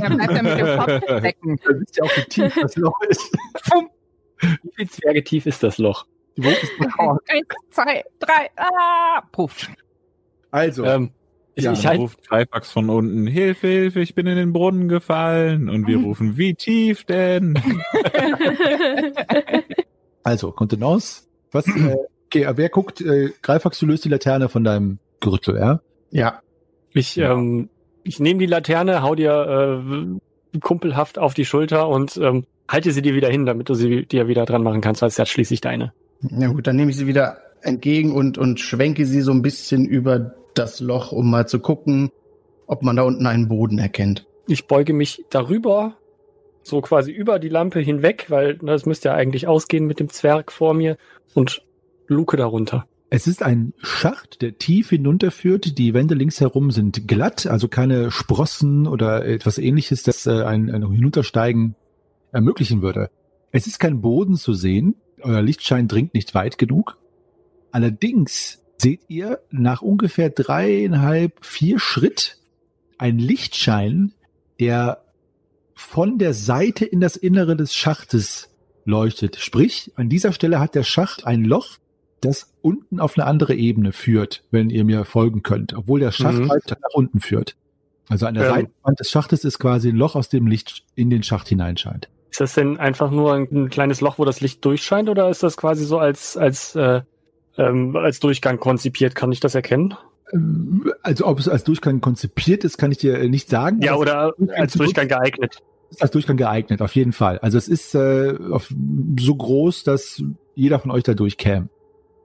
[0.00, 1.60] Dann bleibt er mit dem Kopf stecken.
[1.64, 3.36] dann wisst ihr auch, wie tief das Loch ist.
[4.40, 6.06] Wie viel Zwerge tief ist das Loch?
[6.36, 6.72] Die Wurf ist.
[7.28, 9.68] Eins, zwei, drei, ah, puff.
[10.50, 11.10] Also, Ähm,
[11.58, 14.88] ich, Ja, ich halt, ruft Greifax von unten, Hilfe, Hilfe, ich bin in den Brunnen
[14.88, 15.68] gefallen.
[15.68, 17.54] Und wir rufen, wie tief denn?
[20.22, 21.24] also, Kontenance.
[21.50, 21.96] Was, äh,
[22.26, 25.80] okay, aber wer guckt, äh, Greifax, du löst die Laterne von deinem Gürtel, ja?
[26.10, 26.40] Ja,
[26.92, 27.68] ich, ähm,
[28.04, 29.82] ich nehme die Laterne, hau dir
[30.54, 34.06] äh, kumpelhaft auf die Schulter und ähm, halte sie dir wieder hin, damit du sie
[34.06, 35.92] dir wieder dran machen kannst, weil es ist ja schließlich deine.
[36.20, 39.86] na gut, dann nehme ich sie wieder entgegen und, und schwenke sie so ein bisschen
[39.86, 42.10] über das Loch, um mal zu gucken,
[42.66, 44.26] ob man da unten einen Boden erkennt.
[44.46, 45.96] Ich beuge mich darüber,
[46.62, 50.52] so quasi über die Lampe hinweg, weil das müsste ja eigentlich ausgehen mit dem Zwerg
[50.52, 50.96] vor mir
[51.34, 51.62] und
[52.06, 52.86] luke darunter.
[53.10, 55.78] Es ist ein Schacht, der tief hinunterführt.
[55.78, 60.70] Die Wände links herum sind glatt, also keine Sprossen oder etwas ähnliches, das äh, ein,
[60.70, 61.74] ein Hinuntersteigen
[62.32, 63.08] ermöglichen würde.
[63.50, 64.96] Es ist kein Boden zu sehen.
[65.22, 66.98] Euer Lichtschein dringt nicht weit genug.
[67.70, 72.38] Allerdings seht ihr nach ungefähr dreieinhalb, vier Schritt
[72.98, 74.12] ein Lichtschein,
[74.60, 75.02] der
[75.74, 78.50] von der Seite in das Innere des Schachtes
[78.84, 79.36] leuchtet.
[79.36, 81.76] Sprich, an dieser Stelle hat der Schacht ein Loch,
[82.20, 86.38] das unten auf eine andere Ebene führt, wenn ihr mir folgen könnt, obwohl der Schacht
[86.38, 86.50] Mhm.
[86.50, 87.56] halt nach unten führt.
[88.08, 88.50] Also an der Ähm.
[88.50, 92.08] Seitenwand des Schachtes ist quasi ein Loch, aus dem Licht in den Schacht hineinscheint.
[92.30, 95.42] Ist das denn einfach nur ein, ein kleines Loch, wo das Licht durchscheint, oder ist
[95.42, 97.02] das quasi so als, als, äh,
[97.58, 99.14] ähm, als Durchgang konzipiert?
[99.14, 99.94] Kann ich das erkennen?
[100.32, 103.82] Ähm, Also ob es als Durchgang konzipiert ist, kann ich dir äh, nicht sagen.
[103.82, 105.62] Ja, oder als Durchgang geeignet.
[105.90, 107.38] es ist als Durchgang geeignet, auf jeden Fall.
[107.38, 108.72] Also es ist äh, auf,
[109.18, 110.22] so groß, dass
[110.54, 111.68] jeder von euch da durchkäme.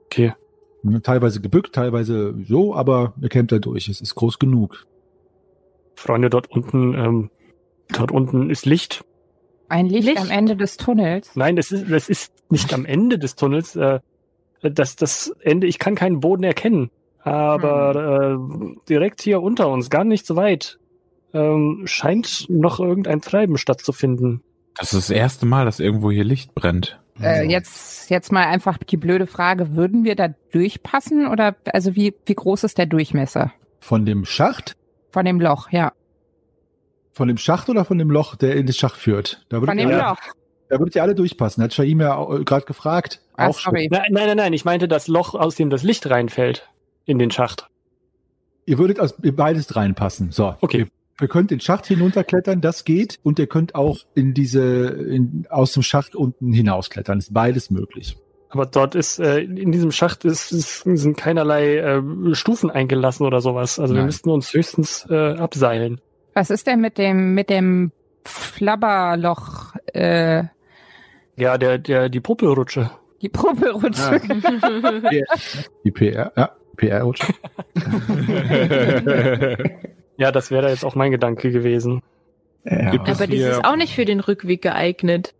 [0.06, 0.34] Okay.
[0.82, 3.88] Ne, Teilweise gebückt, teilweise so, aber ihr kämt da durch.
[3.88, 4.86] Es ist groß genug.
[5.96, 7.30] Freunde, dort unten, ähm,
[7.88, 9.04] dort unten ist Licht.
[9.68, 10.18] Ein Licht, Licht?
[10.20, 11.34] am Ende des Tunnels.
[11.36, 13.74] Nein, das ist, das ist nicht am Ende des Tunnels.
[13.76, 14.00] Äh,
[14.70, 16.90] das, das Ende, ich kann keinen Boden erkennen.
[17.22, 20.78] Aber äh, direkt hier unter uns, gar nicht so weit,
[21.32, 24.42] ähm, scheint noch irgendein Treiben stattzufinden.
[24.76, 27.00] Das ist das erste Mal, dass irgendwo hier Licht brennt.
[27.20, 32.12] Äh, jetzt, jetzt mal einfach die blöde Frage, würden wir da durchpassen oder also wie,
[32.26, 34.76] wie groß ist der Durchmesser Von dem Schacht,
[35.10, 35.92] von dem Loch, ja.
[37.12, 39.46] von dem Schacht oder von dem Loch, der in den Schacht führt?
[39.48, 40.18] Da würdet, Von ihr, dem alle- Loch.
[40.68, 41.62] da würdet ihr alle durchpassen.
[41.62, 43.20] Hat Shaim ja gerade gefragt.
[43.36, 43.88] Ah, Auch sorry.
[43.90, 46.68] Nein, nein, nein, nein, ich meinte das Loch, aus dem das Licht reinfällt
[47.04, 47.68] in den Schacht.
[48.66, 50.30] Ihr würdet aus beides reinpassen.
[50.30, 50.54] So.
[50.60, 50.78] Okay.
[50.78, 50.86] Ihr,
[51.20, 53.18] ihr könnt den Schacht hinunterklettern, das geht.
[53.22, 57.18] Und ihr könnt auch in diese, in, aus dem Schacht unten hinausklettern.
[57.18, 58.16] Ist beides möglich.
[58.48, 63.40] Aber dort ist, äh, in diesem Schacht ist, ist, sind keinerlei äh, Stufen eingelassen oder
[63.40, 63.80] sowas.
[63.80, 64.06] Also wir Nein.
[64.06, 66.00] müssten uns höchstens äh, abseilen.
[66.34, 67.90] Was ist denn mit dem, mit dem
[68.24, 70.44] Flabberloch, äh,
[71.36, 72.90] Ja, der, der, die Puppelrutsche.
[73.24, 74.20] Die Puppelrutsche?
[75.84, 77.32] Die PR, ja, PR-Rutsche.
[80.16, 82.00] Ja, das wäre da jetzt auch mein Gedanke gewesen.
[82.64, 82.90] Ja.
[82.90, 85.34] Gibt es Aber das hier- ist auch nicht für den Rückweg geeignet.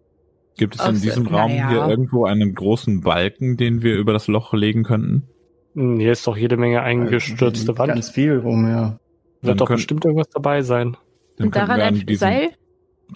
[0.57, 1.69] Gibt es in diesem Raum naja.
[1.69, 5.29] hier irgendwo einen großen Balken, den wir über das Loch legen könnten?
[5.75, 7.93] Hier ist doch jede Menge eingestürzte Wand.
[7.93, 8.99] Ganz viel rum, ja.
[9.43, 10.97] Wird doch bestimmt irgendwas dabei sein.
[11.39, 12.51] Und daran ein Seil?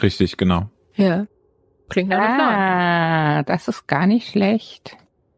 [0.02, 0.68] Richtig, genau.
[0.96, 1.26] Ja.
[1.88, 2.54] Klingt nach einem Plan.
[2.54, 4.96] Ah, das ist gar nicht schlecht.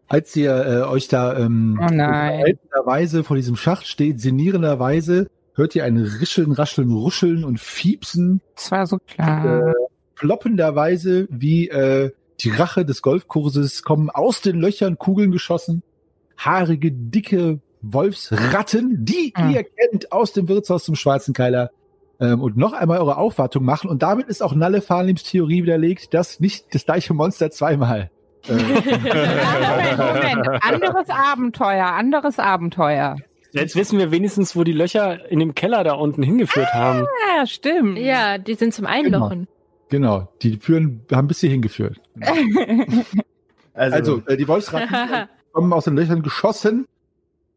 [0.09, 2.41] Als ihr äh, euch da ähm, Oh nein.
[2.41, 8.71] unterhaltenderweise vor diesem Schacht steht, sinnierenderweise, hört ihr ein Rischeln, Rascheln, Ruscheln und Fiepsen, Das
[8.73, 9.69] war so klar.
[9.69, 9.73] äh,
[10.17, 15.83] ploppenderweise wie äh, die Rache des Golfkurses kommen aus den Löchern Kugeln geschossen,
[16.37, 19.51] haarige, dicke Wolfsratten, die Ah.
[19.51, 21.71] ihr kennt aus dem Wirtshaus zum Schwarzen Keiler.
[22.21, 23.89] Ähm, und noch einmal eure Aufwartung machen.
[23.89, 28.11] Und damit ist auch Nalle Farlims Theorie widerlegt, dass nicht das gleiche Monster zweimal.
[28.49, 30.65] Äh, Moment, Moment.
[30.65, 33.17] Anderes Abenteuer, anderes Abenteuer.
[33.53, 37.07] Jetzt wissen wir wenigstens, wo die Löcher in dem Keller da unten hingeführt haben.
[37.37, 37.99] Ja, stimmt.
[37.99, 39.49] Ja, die sind zum Einlochen.
[39.89, 42.01] genau, die führen, haben bis hier hingeführt.
[42.21, 42.37] Also,
[43.75, 46.87] Also, äh, die Wolfsratten kommen aus den Löchern geschossen.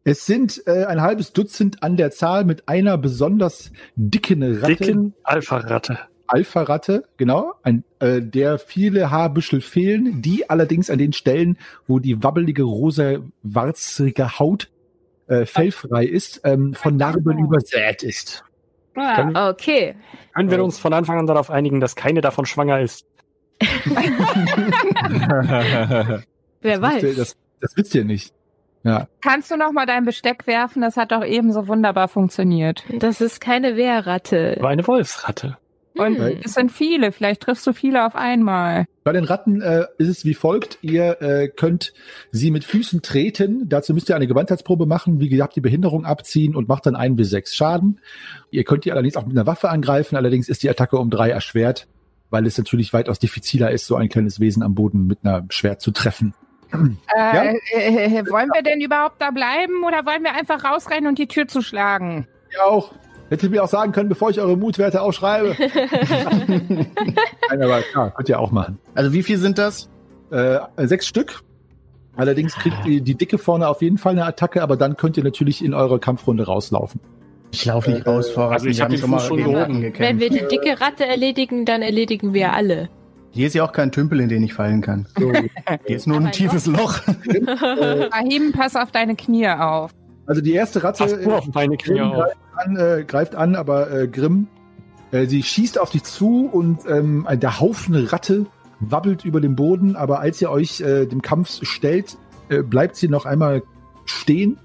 [0.06, 5.14] Es sind äh, ein halbes Dutzend an der Zahl mit einer besonders dicken Ratte, Dicken
[5.24, 5.98] Alpha-Ratte.
[6.28, 12.22] Alpha-Ratte, genau, ein, äh, der viele Haarbüschel fehlen, die allerdings an den Stellen, wo die
[12.24, 14.70] wabbelige rosa warzige Haut
[15.28, 18.44] äh, fellfrei ist, ähm, von Narben übersät ist.
[18.96, 19.96] Können, Okay.
[20.34, 23.06] können wir uns von Anfang an darauf einigen, dass keine davon schwanger ist?
[26.62, 27.16] Wer Das wisst ihr- weiß.
[27.18, 28.34] Das, das wisst ihr nicht.
[28.84, 30.82] Ja, Kannst du noch mal dein Besteck werfen?
[30.82, 32.84] Das hat doch eben so wunderbar funktioniert.
[33.00, 34.58] Das ist keine Wehrratte.
[34.60, 35.58] War eine Wolfsratte.
[35.96, 36.40] Und Hm.
[36.44, 37.12] es sind viele.
[37.12, 38.86] Vielleicht triffst du viele auf einmal.
[39.04, 40.80] Bei den Ratten äh, ist es wie folgt.
[40.82, 41.94] Ihr äh, könnt
[42.32, 43.70] sie mit Füßen treten.
[43.70, 45.20] Dazu müsst ihr eine Gewandheitsprobe machen.
[45.20, 48.00] Wie gesagt, die Behinderung abziehen und macht dann ein bis sechs Schaden.
[48.50, 50.16] Ihr könnt die allerdings auch mit einer Waffe angreifen.
[50.16, 51.88] Allerdings ist die Attacke um drei erschwert,
[52.32, 55.80] weil es natürlich weitaus diffiziler ist, so ein kleines Wesen am Boden mit einer Schwert
[55.80, 56.34] zu treffen.
[57.16, 61.28] Äh, äh, wollen wir denn überhaupt da bleiben oder wollen wir einfach rausrennen und die
[61.28, 62.28] Tür zuschlagen?
[62.52, 62.92] Ihr auch.
[63.30, 65.56] Hättet ihr mir auch sagen können, bevor ich eure Mutwerte aufschreibe.
[66.48, 68.78] Nein, aber klar, könnt ihr auch machen.
[68.94, 69.90] also wie viel sind das?
[70.30, 71.42] Äh, sechs Stück.
[72.16, 75.24] Allerdings kriegt die, die Dicke vorne auf jeden Fall eine Attacke, aber dann könnt ihr
[75.24, 77.00] natürlich in eurer Kampfrunde rauslaufen.
[77.52, 79.56] Ich laufe nicht raus vor also ich Wir hab schon mal schon gehoben.
[79.56, 80.22] Ratten Wenn gekämpft.
[80.22, 82.90] wir die dicke Ratte erledigen, dann erledigen wir alle.
[83.34, 85.08] Hier ist ja auch kein Tümpel, in den ich fallen kann.
[85.20, 85.32] So,
[85.88, 87.00] Hier ist nur ein tiefes Loch.
[87.08, 89.92] äh, Rahim, pass auf deine Knie auf.
[90.28, 92.16] also die erste Ratte Passt nur auf meine Knie Grimm auf.
[92.26, 94.48] greift an, äh, greift an aber äh, Grimm,
[95.12, 98.46] äh, sie schießt auf dich zu und ähm, der Haufen Ratte
[98.80, 102.18] wabbelt über den Boden, aber als ihr euch äh, dem Kampf stellt,
[102.50, 103.64] äh, bleibt sie noch einmal
[104.06, 104.60] stehen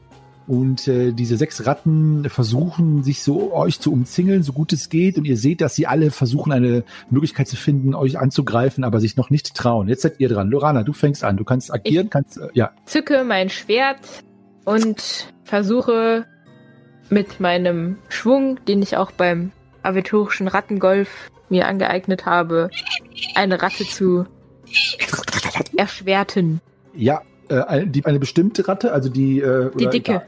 [0.48, 5.18] und äh, diese sechs Ratten versuchen sich so euch zu umzingeln, so gut es geht
[5.18, 9.16] und ihr seht, dass sie alle versuchen eine Möglichkeit zu finden, euch anzugreifen, aber sich
[9.16, 9.88] noch nicht trauen.
[9.88, 10.48] Jetzt seid ihr dran.
[10.48, 11.36] Lorana, du fängst an.
[11.36, 12.70] Du kannst agieren, kannst äh, ja.
[12.86, 14.00] Zücke mein Schwert
[14.64, 16.24] und versuche
[17.10, 22.70] mit meinem Schwung, den ich auch beim aventurischen Rattengolf mir angeeignet habe,
[23.34, 24.24] eine Ratte zu
[25.76, 26.62] erschwerten.
[26.94, 30.22] Ja, äh, eine, die, eine bestimmte Ratte, also die äh, Die dicke.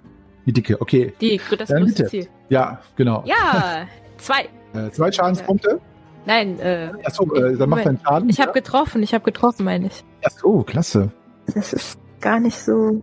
[0.47, 1.12] Die dicke, okay.
[1.21, 2.11] Die, das Dann größte bitte.
[2.25, 2.29] Ziel.
[2.49, 3.23] Ja, genau.
[3.27, 3.87] Ja,
[4.18, 4.49] zwei.
[4.75, 5.81] Äh, zwei Schadenspunkte.
[6.27, 7.87] Nein, äh, Achso, äh, dann macht Moment.
[7.87, 8.29] deinen Schaden.
[8.29, 10.05] ich habe getroffen, ich habe getroffen, meine ich.
[10.43, 11.11] Oh, klasse.
[11.55, 13.03] Das ist gar nicht so.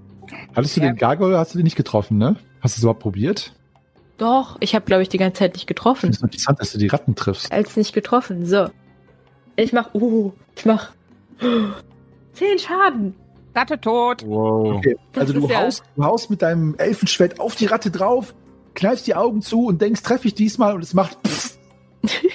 [0.56, 0.88] Hattest du Ja.
[0.88, 2.36] den Gargoyle, hast du den nicht getroffen, ne?
[2.62, 3.54] Hast du es überhaupt probiert?
[4.18, 6.02] Doch, ich habe, glaube ich, die ganze Zeit nicht Ich getroffen.
[6.02, 7.52] finde es interessant, dass du die Ratten triffst.
[7.52, 8.46] Als nicht getroffen.
[8.46, 8.68] So.
[9.56, 9.94] Ich mach.
[9.94, 10.92] Uh, ich mach.
[12.34, 13.16] Zehn Schaden.
[13.58, 14.24] Ratte tot.
[14.26, 14.76] Wow.
[14.78, 14.96] Okay.
[15.16, 18.34] Also du ja- haust, du haust mit deinem Elfenschwert auf die Ratte drauf,
[18.76, 21.58] kneifst die Augen zu und denkst, treffe ich diesmal und es macht pff.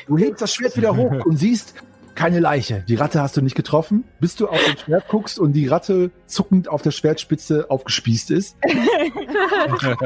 [0.09, 1.75] Du hebst das Schwert wieder hoch und siehst
[2.15, 2.85] keine Leiche.
[2.89, 6.11] Die Ratte hast du nicht getroffen, bis du auf das Schwert guckst und die Ratte
[6.27, 8.57] zuckend auf der Schwertspitze aufgespießt ist.
[8.65, 9.97] Hey Leute,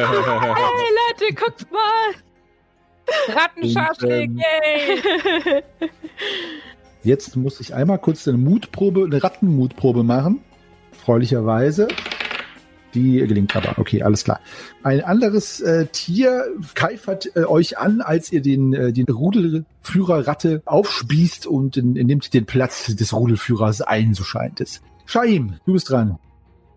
[1.35, 2.15] guckt mal.
[3.35, 5.63] Rattenschaschlik, Und, yay!
[7.03, 10.41] Jetzt muss ich einmal kurz eine Mutprobe, eine Rattenmutprobe machen.
[11.07, 11.87] Erfreulicherweise.
[12.93, 13.79] Die gelingt aber.
[13.79, 14.41] Okay, alles klar.
[14.83, 20.63] Ein anderes äh, Tier keifert äh, euch an, als ihr den, äh, den Rudelführer Ratte
[20.65, 24.83] aufspießt und in, nimmt den Platz des Rudelführers ein, so scheint es.
[25.05, 26.19] Shaim, du bist dran.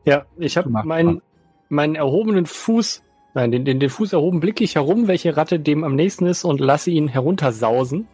[0.05, 1.23] Ja, ich habe meinen,
[1.69, 3.01] meinen erhobenen Fuß,
[3.33, 6.43] nein, den, den, den Fuß erhoben, blicke ich herum, welche Ratte dem am nächsten ist
[6.43, 8.07] und lasse ihn heruntersausen.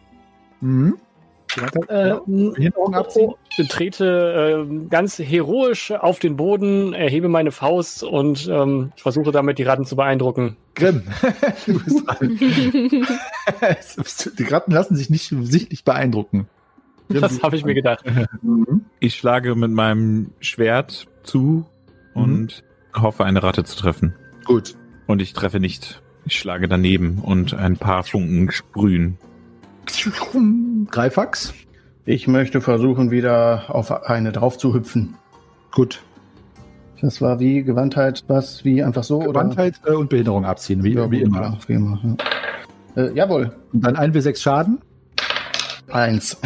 [0.62, 0.96] Mhm.
[1.88, 3.34] Äh, Behinderung abziehen.
[3.68, 9.62] trete äh, ganz heroisch auf den Boden, erhebe meine Faust und ähm, versuche damit die
[9.62, 10.56] Ratten zu beeindrucken.
[10.74, 11.02] Grimm,
[11.66, 12.38] du bist dran.
[14.38, 16.48] die Ratten lassen sich nicht sichtlich beeindrucken.
[17.08, 18.04] Grimm, Das habe ich mir gedacht.
[18.42, 18.84] Mhm.
[19.00, 21.64] Ich schlage mit meinem Schwert zu
[22.14, 22.62] und
[22.94, 24.14] hoffe, eine Ratte zu treffen.
[24.44, 24.76] Gut.
[25.06, 26.02] Und ich treffe nicht.
[26.24, 29.18] Ich schlage daneben und ein paar Funken sprühen.
[30.90, 31.54] Greifax.
[32.04, 35.16] Ich möchte versuchen, wieder auf eine drauf zu hüpfen.
[35.72, 36.02] Gut.
[37.00, 39.18] Das war wie Gewandtheit, was, wie einfach so?
[39.18, 41.10] Gewandtheit äh, und Behinderung abziehen, wie, Oder?
[41.10, 41.50] wie Ja, immer.
[41.50, 42.00] gut, Wie immer
[42.96, 43.02] ja.
[43.02, 43.54] Äh, jawohl.
[43.72, 44.78] Und dann 1w6 Schaden.
[45.90, 46.38] Eins.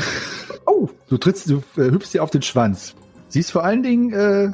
[0.66, 2.94] Oh, du trittst, du äh, hüpfst dir auf den Schwanz.
[3.28, 4.50] Sie ist vor allen Dingen äh,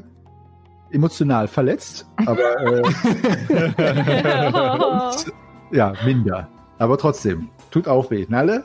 [0.90, 2.82] emotional verletzt, aber äh,
[5.76, 6.48] ja, minder.
[6.78, 8.26] Aber trotzdem, tut auch weh.
[8.28, 8.64] Nalle?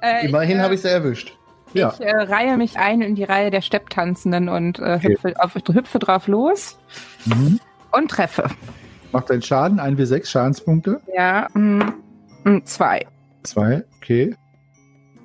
[0.00, 1.34] Äh, Immerhin äh, habe ich sie erwischt.
[1.74, 1.92] Ja.
[1.98, 5.08] Ich äh, reihe mich ein in die Reihe der Stepptanzenden und äh, Okay.
[5.14, 6.78] hüpfe, auf, hüpfe drauf los
[7.26, 7.60] Mhm.
[7.92, 8.48] und treffe.
[9.12, 11.00] Macht deinen Schaden, 1w6 Schadenspunkte.
[11.14, 11.80] Ja, mm,
[12.44, 13.06] mm, zwei.
[13.42, 14.34] Zwei, okay.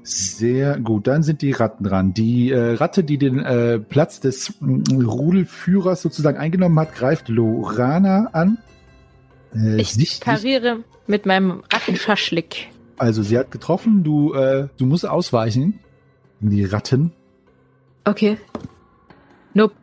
[0.03, 1.07] Sehr gut.
[1.07, 2.13] Dann sind die Ratten dran.
[2.13, 8.30] Die äh, Ratte, die den äh, Platz des mm, Rudelführers sozusagen eingenommen hat, greift Lorana
[8.34, 8.57] an.
[9.55, 12.67] Äh, Ich sichtlich- pariere mit meinem Rattenschaschlik.
[12.98, 14.04] Also sie hat getroffen.
[14.04, 15.80] Du, äh, du musst ausweichen.
[16.39, 17.12] Die Ratten.
[18.06, 18.38] Okay.
[19.54, 19.76] Nope.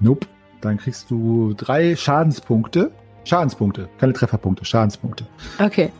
[0.00, 0.26] Nope.
[0.60, 2.90] Dann kriegst du drei Schadenspunkte.
[3.24, 5.26] Schadenspunkte, keine Trefferpunkte, Schadenspunkte.
[5.58, 5.90] Okay.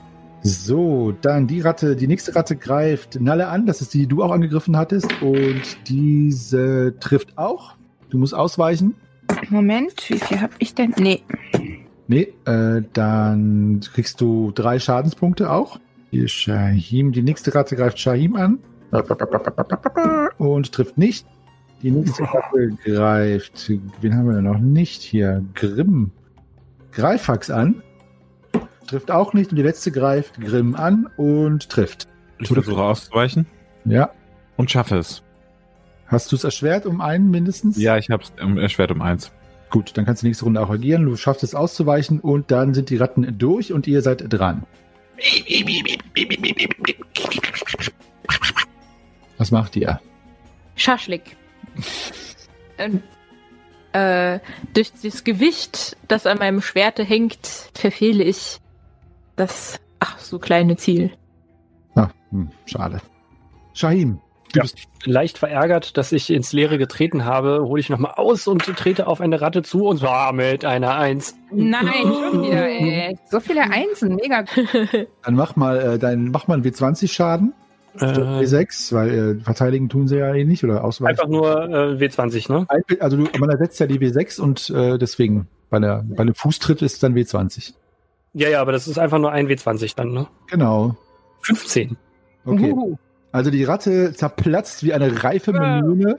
[0.42, 4.22] So, dann die Ratte, die nächste Ratte greift Nalle an, das ist die, die du
[4.22, 5.22] auch angegriffen hattest.
[5.22, 7.76] Und diese trifft auch.
[8.10, 8.94] Du musst ausweichen.
[9.48, 10.94] Moment, wie viel habe ich denn?
[10.98, 11.22] Nee.
[12.06, 15.78] Nee, äh, dann kriegst du drei Schadenspunkte auch.
[16.14, 18.60] Hier Shahim, die nächste Ratte greift Shahim an.
[20.38, 21.26] Und trifft nicht.
[21.82, 23.68] Die nächste Ratte greift,
[24.00, 25.44] wen haben wir denn noch nicht hier?
[25.54, 26.12] Grimm.
[26.92, 27.82] Greifax an.
[28.86, 29.50] Trifft auch nicht.
[29.50, 32.06] Und die letzte greift Grimm an und trifft.
[32.38, 33.46] Ich versuche auszuweichen
[33.84, 34.10] Ja.
[34.56, 35.24] und schaffe es.
[36.06, 37.76] Hast du es erschwert um einen mindestens?
[37.76, 39.32] Ja, ich habe es ähm, erschwert um eins.
[39.68, 41.06] Gut, dann kannst du nächste Runde auch agieren.
[41.06, 44.62] Du schaffst es auszuweichen und dann sind die Ratten durch und ihr seid dran.
[49.38, 50.00] Was macht ihr?
[50.76, 51.36] Schaschlik.
[52.78, 53.02] Ähm,
[53.92, 54.40] äh,
[54.72, 58.58] durch das Gewicht, das an meinem Schwerte hängt, verfehle ich
[59.36, 61.12] das, ach, so kleine Ziel.
[61.94, 63.00] Ah, hm, schade.
[63.72, 64.20] Shahim,
[64.54, 64.62] du Ja.
[64.62, 69.06] bist Leicht verärgert, dass ich ins Leere getreten habe, hole ich nochmal aus und trete
[69.06, 71.36] auf eine Ratte zu und zwar mit einer Eins.
[71.52, 73.18] Nein, schon wieder, ey.
[73.30, 74.44] So viele Einsen, mega.
[75.24, 77.52] Dann mach mal äh, dein, mach mal einen W20 Schaden.
[78.00, 81.10] Äh, W6, weil äh, verteidigen tun sie ja eh nicht oder ausweichen.
[81.20, 82.66] einfach nur äh, W20, ne?
[82.98, 86.82] Also du, man ersetzt ja die W6 und äh, deswegen bei, der, bei einem Fußtritt
[86.82, 87.72] ist es dann W20.
[88.32, 90.26] Ja, ja, aber das ist einfach nur ein W20 dann, ne?
[90.50, 90.96] Genau.
[91.42, 91.96] 15.
[92.46, 92.72] Okay.
[92.72, 92.96] Uhu.
[93.34, 96.18] Also die Ratte zerplatzt wie eine reife Melone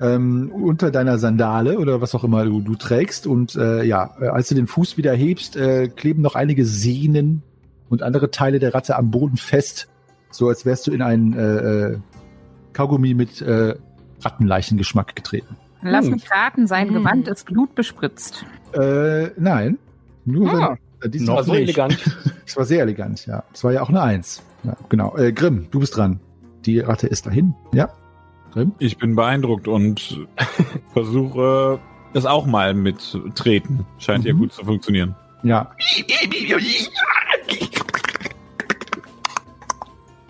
[0.00, 3.28] ähm, unter deiner Sandale oder was auch immer du, du trägst.
[3.28, 7.42] Und äh, ja, äh, als du den Fuß wieder hebst, äh, kleben noch einige Sehnen
[7.88, 9.88] und andere Teile der Ratte am Boden fest.
[10.32, 11.98] So als wärst du in einen äh, äh,
[12.72, 13.76] Kaugummi mit äh,
[14.22, 15.56] Rattenleichengeschmack getreten.
[15.82, 16.14] Lass Hm.
[16.14, 16.94] mich raten, sein Hm.
[16.94, 18.44] Gewand ist blutbespritzt.
[18.72, 19.78] Äh, nein.
[20.24, 20.72] Nur Ah.
[20.72, 21.62] äh, Das diesmal war so nicht.
[21.62, 21.98] elegant.
[22.46, 23.44] Das war sehr elegant, ja.
[23.52, 24.42] Das war ja auch eine Eins.
[24.64, 25.16] Ja, genau.
[25.16, 26.18] Äh, Grimm, du bist dran.
[26.66, 27.54] Die Ratte ist dahin.
[27.72, 27.88] Ja.
[28.52, 28.72] Grimm?
[28.80, 30.26] Ich bin beeindruckt und
[30.92, 31.78] versuche
[32.12, 33.86] es auch mal mit treten.
[33.98, 34.38] Scheint ja Mhm.
[34.38, 35.14] gut zu funktionieren.
[35.44, 35.70] Ja.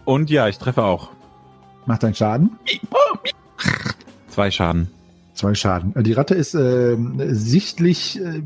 [0.04, 1.10] Und ja, ich treffe auch.
[1.86, 2.58] Macht deinen Schaden.
[4.28, 4.90] Zwei Schaden.
[5.40, 5.96] Zwei Schaden.
[5.96, 8.42] Äh, Die Ratte ist ähm, sichtlich äh,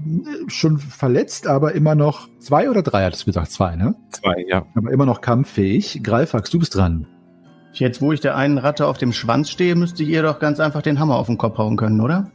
[0.47, 3.51] schon verletzt, aber immer noch zwei oder drei, hattest du gesagt?
[3.51, 3.97] Zwei, ne?
[4.12, 4.64] Zwei, ja.
[4.76, 6.05] Aber immer noch kampffähig.
[6.05, 7.09] Greifax, du bist dran.
[7.72, 10.82] Jetzt, wo ich der einen Ratte auf dem Schwanz stehe, müsste ihr doch ganz einfach
[10.82, 12.30] den Hammer auf den Kopf hauen können, oder?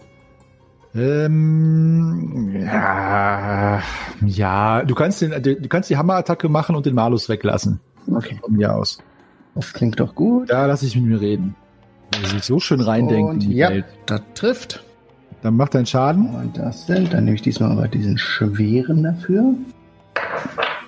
[0.93, 3.81] Ähm, ja,
[4.25, 7.79] ja, du kannst den, du kannst die Hammerattacke machen und den Malus weglassen.
[8.13, 8.37] Okay.
[8.43, 8.97] Von mir aus.
[9.55, 10.49] Das klingt doch gut.
[10.49, 11.55] Da lasse ich mit mir reden.
[12.13, 13.85] Weil sich so schön reindenken Und in die ja, Welt.
[14.05, 14.83] das trifft.
[15.41, 16.35] Dann macht dein Schaden.
[16.35, 19.53] Und das sind, dann nehme ich diesmal aber diesen schweren dafür.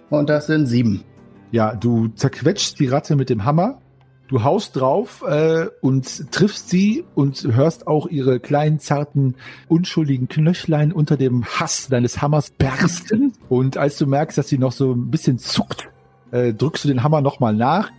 [0.09, 1.03] Und das sind sieben.
[1.51, 3.79] Ja, du zerquetschst die Ratte mit dem Hammer.
[4.27, 9.35] Du haust drauf äh, und triffst sie und hörst auch ihre kleinen, zarten,
[9.67, 13.33] unschuldigen Knöchlein unter dem Hass deines Hammers bersten.
[13.49, 15.89] Und als du merkst, dass sie noch so ein bisschen zuckt,
[16.31, 17.91] äh, drückst du den Hammer nochmal nach.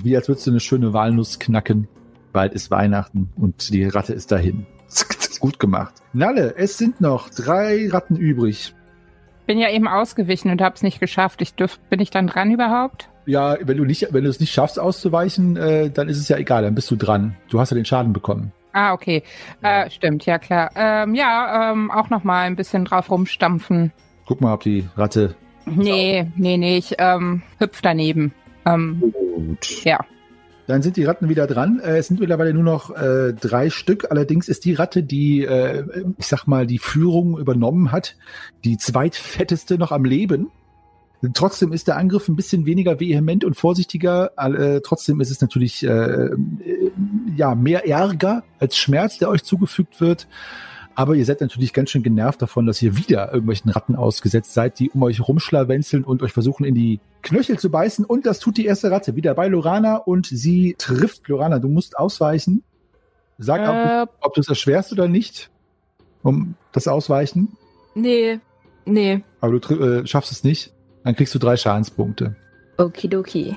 [0.00, 1.88] Wie als würdest du eine schöne Walnuss knacken.
[2.32, 4.66] Bald ist Weihnachten und die Ratte ist dahin.
[5.40, 5.94] Gut gemacht.
[6.12, 8.74] Nalle, es sind noch drei Ratten übrig.
[9.46, 11.42] Bin ja eben ausgewichen und hab's nicht geschafft.
[11.42, 13.08] Ich dürf, bin ich dann dran überhaupt?
[13.26, 16.36] Ja, wenn du nicht, wenn du es nicht schaffst auszuweichen, äh, dann ist es ja
[16.36, 17.36] egal, dann bist du dran.
[17.48, 18.52] Du hast ja den Schaden bekommen.
[18.72, 19.22] Ah, okay.
[19.62, 20.70] Äh, stimmt, ja klar.
[20.74, 23.92] Ähm, ja, ähm, auch noch mal ein bisschen drauf rumstampfen.
[24.26, 25.34] Guck mal, ob die Ratte.
[25.66, 28.32] Nee, nee, nee, ich ähm, hüpf daneben.
[28.66, 29.84] Ähm, Gut.
[29.84, 29.98] Ja.
[30.70, 31.80] Dann sind die Ratten wieder dran.
[31.80, 34.10] Äh, es sind mittlerweile nur noch äh, drei Stück.
[34.10, 35.84] Allerdings ist die Ratte, die, äh,
[36.16, 38.16] ich sag mal, die Führung übernommen hat,
[38.64, 40.46] die zweitfetteste noch am Leben.
[41.34, 44.30] Trotzdem ist der Angriff ein bisschen weniger vehement und vorsichtiger.
[44.36, 46.36] Äh, trotzdem ist es natürlich äh, äh,
[47.36, 50.28] ja mehr Ärger als Schmerz, der euch zugefügt wird.
[50.94, 54.78] Aber ihr seid natürlich ganz schön genervt davon, dass ihr wieder irgendwelchen Ratten ausgesetzt seid,
[54.78, 58.04] die um euch rumschlawenzeln und euch versuchen, in die Knöchel zu beißen.
[58.04, 61.58] Und das tut die erste Ratte wieder bei Lorana und sie trifft Lorana.
[61.58, 62.62] Du musst ausweichen.
[63.38, 65.50] Sag Äh, ob du es erschwerst oder nicht,
[66.22, 67.56] um das Ausweichen.
[67.94, 68.38] nee,
[68.84, 69.22] nee.
[69.40, 70.72] Aber du äh, schaffst es nicht.
[71.04, 72.36] Dann kriegst du drei Schadenspunkte.
[72.76, 73.56] Okidoki.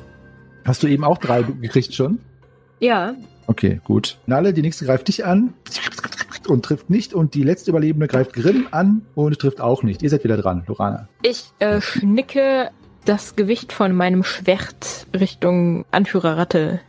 [0.63, 2.19] Hast du eben auch drei gekriegt schon?
[2.79, 3.15] Ja,
[3.47, 4.17] Okay, gut.
[4.25, 5.53] Nalle, die nächste greift dich an
[6.47, 7.13] und trifft nicht.
[7.13, 10.01] Und die letzte Überlebende greift Grimm an und trifft auch nicht.
[10.01, 11.07] Ihr seid wieder dran, Lorana.
[11.21, 12.71] ich äh, schnicke
[13.05, 16.79] das Gewicht von meinem Schwert Richtung Anführerratte.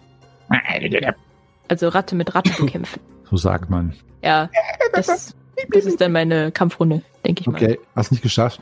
[1.68, 3.00] Also Ratte mit Ratte bekämpfen.
[3.30, 3.94] So sagt man.
[4.22, 4.50] Ja,
[4.92, 5.34] das,
[5.72, 7.54] das ist dann meine Kampfrunde, denke ich mal.
[7.56, 8.60] Okay, hast nicht geschafft.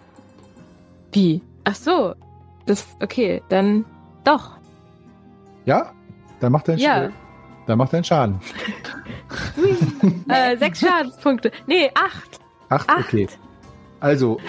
[1.11, 1.43] Wie?
[1.65, 2.15] Ach so.
[2.65, 3.85] Das, okay, dann
[4.25, 4.53] doch.
[5.67, 5.93] Ja?
[6.41, 7.11] Dann macht dein Ja.
[7.67, 8.41] Dann macht dein Schaden.
[10.29, 11.53] äh, sechs Schadenspunkte.
[11.67, 12.41] Nee, acht.
[12.69, 13.07] Acht, Acht.
[13.07, 13.29] okay.
[14.01, 14.41] Also,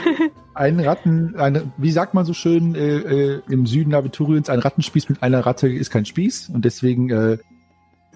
[0.55, 5.09] ein Ratten, eine, wie sagt man so schön äh, äh, im Süden Aventuriens, ein Rattenspieß
[5.09, 6.49] mit einer Ratte ist kein Spieß.
[6.49, 7.37] Und deswegen äh,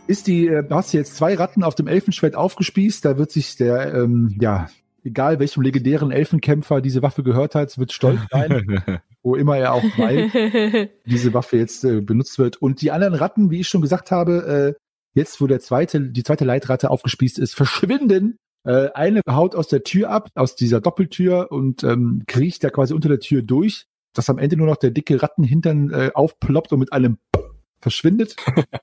[0.07, 3.05] ist die, äh, hast du jetzt zwei Ratten auf dem Elfenschwert aufgespießt.
[3.05, 4.67] Da wird sich der, ähm, ja,
[5.03, 8.83] egal welchem legendären Elfenkämpfer diese Waffe gehört hat, wird stolz sein,
[9.23, 12.57] wo immer er auch weil diese Waffe jetzt äh, benutzt wird.
[12.57, 14.86] Und die anderen Ratten, wie ich schon gesagt habe, äh,
[15.17, 18.37] jetzt, wo der zweite, die zweite Leitratte aufgespießt ist, verschwinden.
[18.63, 22.93] Äh, eine haut aus der Tür ab, aus dieser Doppeltür und ähm, kriecht da quasi
[22.93, 26.79] unter der Tür durch, dass am Ende nur noch der dicke Rattenhintern äh, aufploppt und
[26.79, 27.17] mit einem
[27.81, 28.35] verschwindet.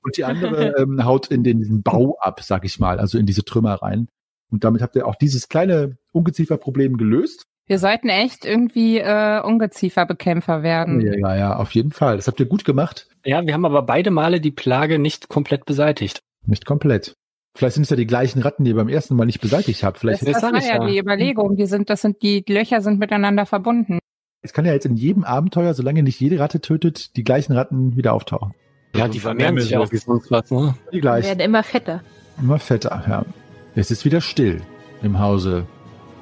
[0.03, 3.25] Und die andere ähm, haut in den, diesen Bau ab, sag ich mal, also in
[3.25, 4.09] diese Trümmer rein.
[4.51, 7.45] Und damit habt ihr auch dieses kleine Ungezieferproblem gelöst.
[7.67, 11.01] Wir sollten echt irgendwie äh, Ungezieferbekämpfer werden.
[11.01, 12.15] Ja, ja, ja, auf jeden Fall.
[12.15, 13.07] Das habt ihr gut gemacht.
[13.25, 16.21] Ja, wir haben aber beide Male die Plage nicht komplett beseitigt.
[16.45, 17.15] Nicht komplett.
[17.55, 19.99] Vielleicht sind es ja die gleichen Ratten, die ihr beim ersten Mal nicht beseitigt habt.
[19.99, 21.55] Vielleicht das, das war ja, die Überlegung.
[21.55, 23.99] Die sind, das sind die, die Löcher sind miteinander verbunden.
[24.41, 27.95] Es kann ja jetzt in jedem Abenteuer, solange nicht jede Ratte tötet, die gleichen Ratten
[27.95, 28.53] wieder auftauchen.
[28.93, 30.75] Ja, die vermehren sich auch wie sonst was, ne?
[30.91, 31.23] Die gleichen.
[31.23, 32.01] Die werden immer fetter.
[32.39, 33.25] Immer fetter, ja.
[33.73, 34.61] Es ist wieder still
[35.01, 35.65] im Hause.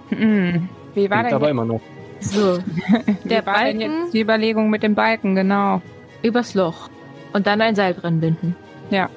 [0.09, 0.69] Hm.
[0.95, 1.81] Wie war denn aber immer noch.
[2.19, 2.59] So.
[3.23, 5.81] Der war denn jetzt die Überlegung mit dem Balken, genau.
[6.21, 6.89] Übers Loch.
[7.33, 8.55] Und dann ein Seil dran binden.
[8.91, 9.09] Ja.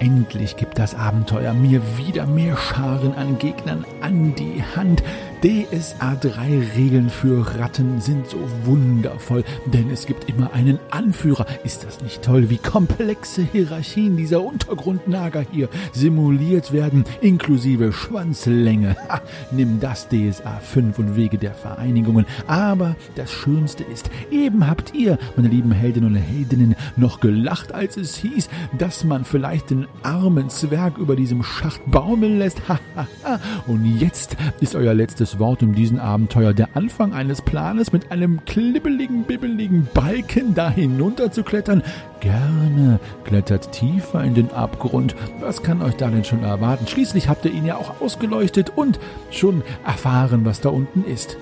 [0.00, 5.02] Endlich gibt das Abenteuer mir wieder mehr Scharen an Gegnern an die Hand.
[5.42, 11.46] DSA 3 Regeln für Ratten sind so wundervoll, denn es gibt immer einen Anführer.
[11.64, 18.96] Ist das nicht toll, wie komplexe Hierarchien dieser Untergrundnager hier simuliert werden, inklusive Schwanzlänge?
[19.08, 22.26] Ha, nimm das DSA 5 und Wege der Vereinigungen.
[22.46, 27.96] Aber das Schönste ist, eben habt ihr, meine lieben Heldinnen und Heldinnen, noch gelacht, als
[27.96, 32.68] es hieß, dass man vielleicht den armen Zwerg über diesem Schacht baumeln lässt.
[32.68, 33.40] Ha, ha, ha.
[33.66, 38.44] Und jetzt ist euer letztes Wort um diesen Abenteuer der Anfang eines Planes mit einem
[38.44, 41.82] klibbeligen, bibbeligen Balken da hinunter zu klettern.
[42.20, 45.14] Gerne klettert tiefer in den Abgrund.
[45.40, 46.86] Was kann euch da denn schon erwarten?
[46.86, 48.98] Schließlich habt ihr ihn ja auch ausgeleuchtet und
[49.30, 51.36] schon erfahren, was da unten ist.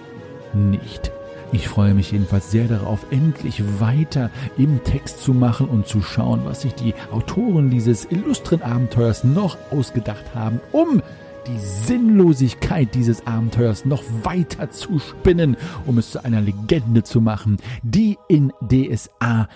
[0.52, 1.12] Nicht.
[1.50, 6.42] Ich freue mich jedenfalls sehr darauf, endlich weiter im Text zu machen und zu schauen,
[6.44, 11.02] was sich die Autoren dieses illustren Abenteuers noch ausgedacht haben, um
[11.48, 17.58] die Sinnlosigkeit dieses Abenteuers noch weiter zu spinnen, um es zu einer Legende zu machen,
[17.82, 19.48] die in DSA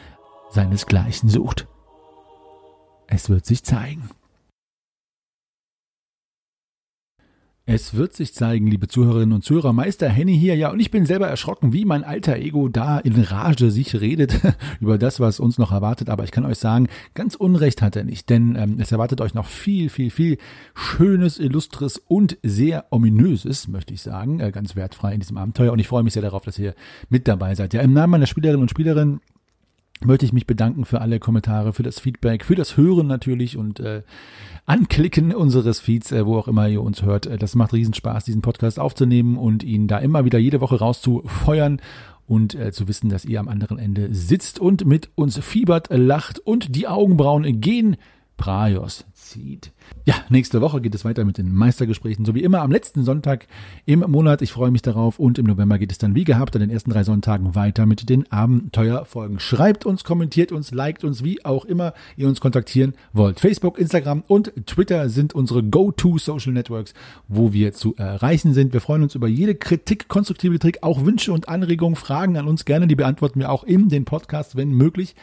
[0.51, 1.67] seinesgleichen sucht.
[3.07, 4.09] Es wird sich zeigen.
[7.75, 11.07] Es wird sich zeigen, liebe Zuhörerinnen und Zuhörer, Meister Henny hier, ja, und ich bin
[11.07, 14.39] selber erschrocken, wie mein alter Ego da in Rage sich redet
[14.81, 16.11] über das, was uns noch erwartet.
[16.11, 19.33] Aber ich kann euch sagen, ganz Unrecht hat er nicht, denn ähm, es erwartet euch
[19.33, 20.37] noch viel, viel, viel
[20.75, 25.73] Schönes, Illustres und sehr Ominöses, möchte ich sagen, äh, ganz wertfrei in diesem Abenteuer.
[25.73, 26.75] Und ich freue mich sehr darauf, dass ihr
[27.09, 27.73] mit dabei seid.
[27.73, 29.23] Ja, im Namen meiner Spielerinnen und Spielerinnen
[30.05, 33.81] möchte ich mich bedanken für alle Kommentare, für das Feedback, für das Hören natürlich und
[33.81, 34.03] äh,
[34.67, 37.27] Anklicken unseres Feeds, äh, wo auch immer ihr uns hört.
[37.27, 41.81] Äh, das macht Riesenspaß, diesen Podcast aufzunehmen und ihn da immer wieder jede Woche rauszufeuern
[42.27, 46.39] und äh, zu wissen, dass ihr am anderen Ende sitzt und mit uns fiebert, lacht
[46.39, 47.97] und die Augenbrauen gehen
[48.43, 49.71] Praios zieht.
[50.05, 53.47] Ja, nächste Woche geht es weiter mit den Meistergesprächen, so wie immer am letzten Sonntag
[53.87, 54.43] im Monat.
[54.43, 56.91] Ich freue mich darauf und im November geht es dann wie gehabt an den ersten
[56.91, 59.39] drei Sonntagen weiter mit den Abenteuerfolgen.
[59.39, 63.39] Schreibt uns, kommentiert uns, liked uns, wie auch immer ihr uns kontaktieren wollt.
[63.39, 66.95] Facebook, Instagram und Twitter sind unsere Go-To Social Networks,
[67.29, 68.73] wo wir zu erreichen sind.
[68.73, 72.65] Wir freuen uns über jede Kritik, konstruktive Kritik, auch Wünsche und Anregungen, Fragen an uns
[72.65, 72.89] gerne.
[72.89, 75.15] Die beantworten wir auch in den Podcast, wenn möglich.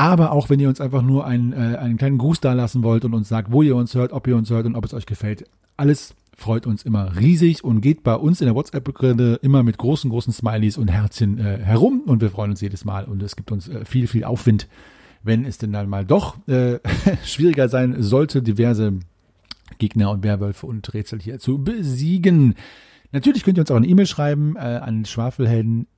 [0.00, 3.04] Aber auch wenn ihr uns einfach nur einen, äh, einen kleinen Gruß da lassen wollt
[3.04, 5.04] und uns sagt, wo ihr uns hört, ob ihr uns hört und ob es euch
[5.04, 5.44] gefällt.
[5.76, 10.08] Alles freut uns immer riesig und geht bei uns in der WhatsApp-Gruppe immer mit großen,
[10.08, 13.52] großen Smileys und Herzchen äh, herum und wir freuen uns jedes Mal und es gibt
[13.52, 14.68] uns äh, viel, viel Aufwind,
[15.22, 16.78] wenn es denn dann mal doch äh,
[17.26, 18.94] schwieriger sein sollte, diverse
[19.76, 22.54] Gegner und Werwölfe und Rätsel hier zu besiegen.
[23.12, 25.88] Natürlich könnt ihr uns auch eine E-Mail schreiben äh, an Schwafelhelden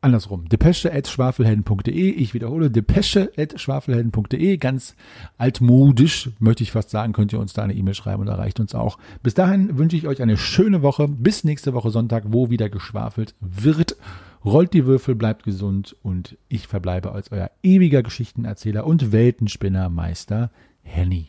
[0.00, 0.48] andersrum.
[0.48, 2.10] depesche.schwafelhelden.de.
[2.10, 4.56] Ich wiederhole, depesche.schwafelhelden.de.
[4.56, 4.94] Ganz
[5.36, 8.74] altmodisch, möchte ich fast sagen, könnt ihr uns da eine E-Mail schreiben und erreicht uns
[8.74, 8.98] auch.
[9.22, 11.08] Bis dahin wünsche ich euch eine schöne Woche.
[11.08, 13.96] Bis nächste Woche Sonntag, wo wieder geschwafelt wird.
[14.44, 20.50] Rollt die Würfel, bleibt gesund und ich verbleibe als euer ewiger Geschichtenerzähler und Weltenspinner Meister
[20.82, 21.28] Henny.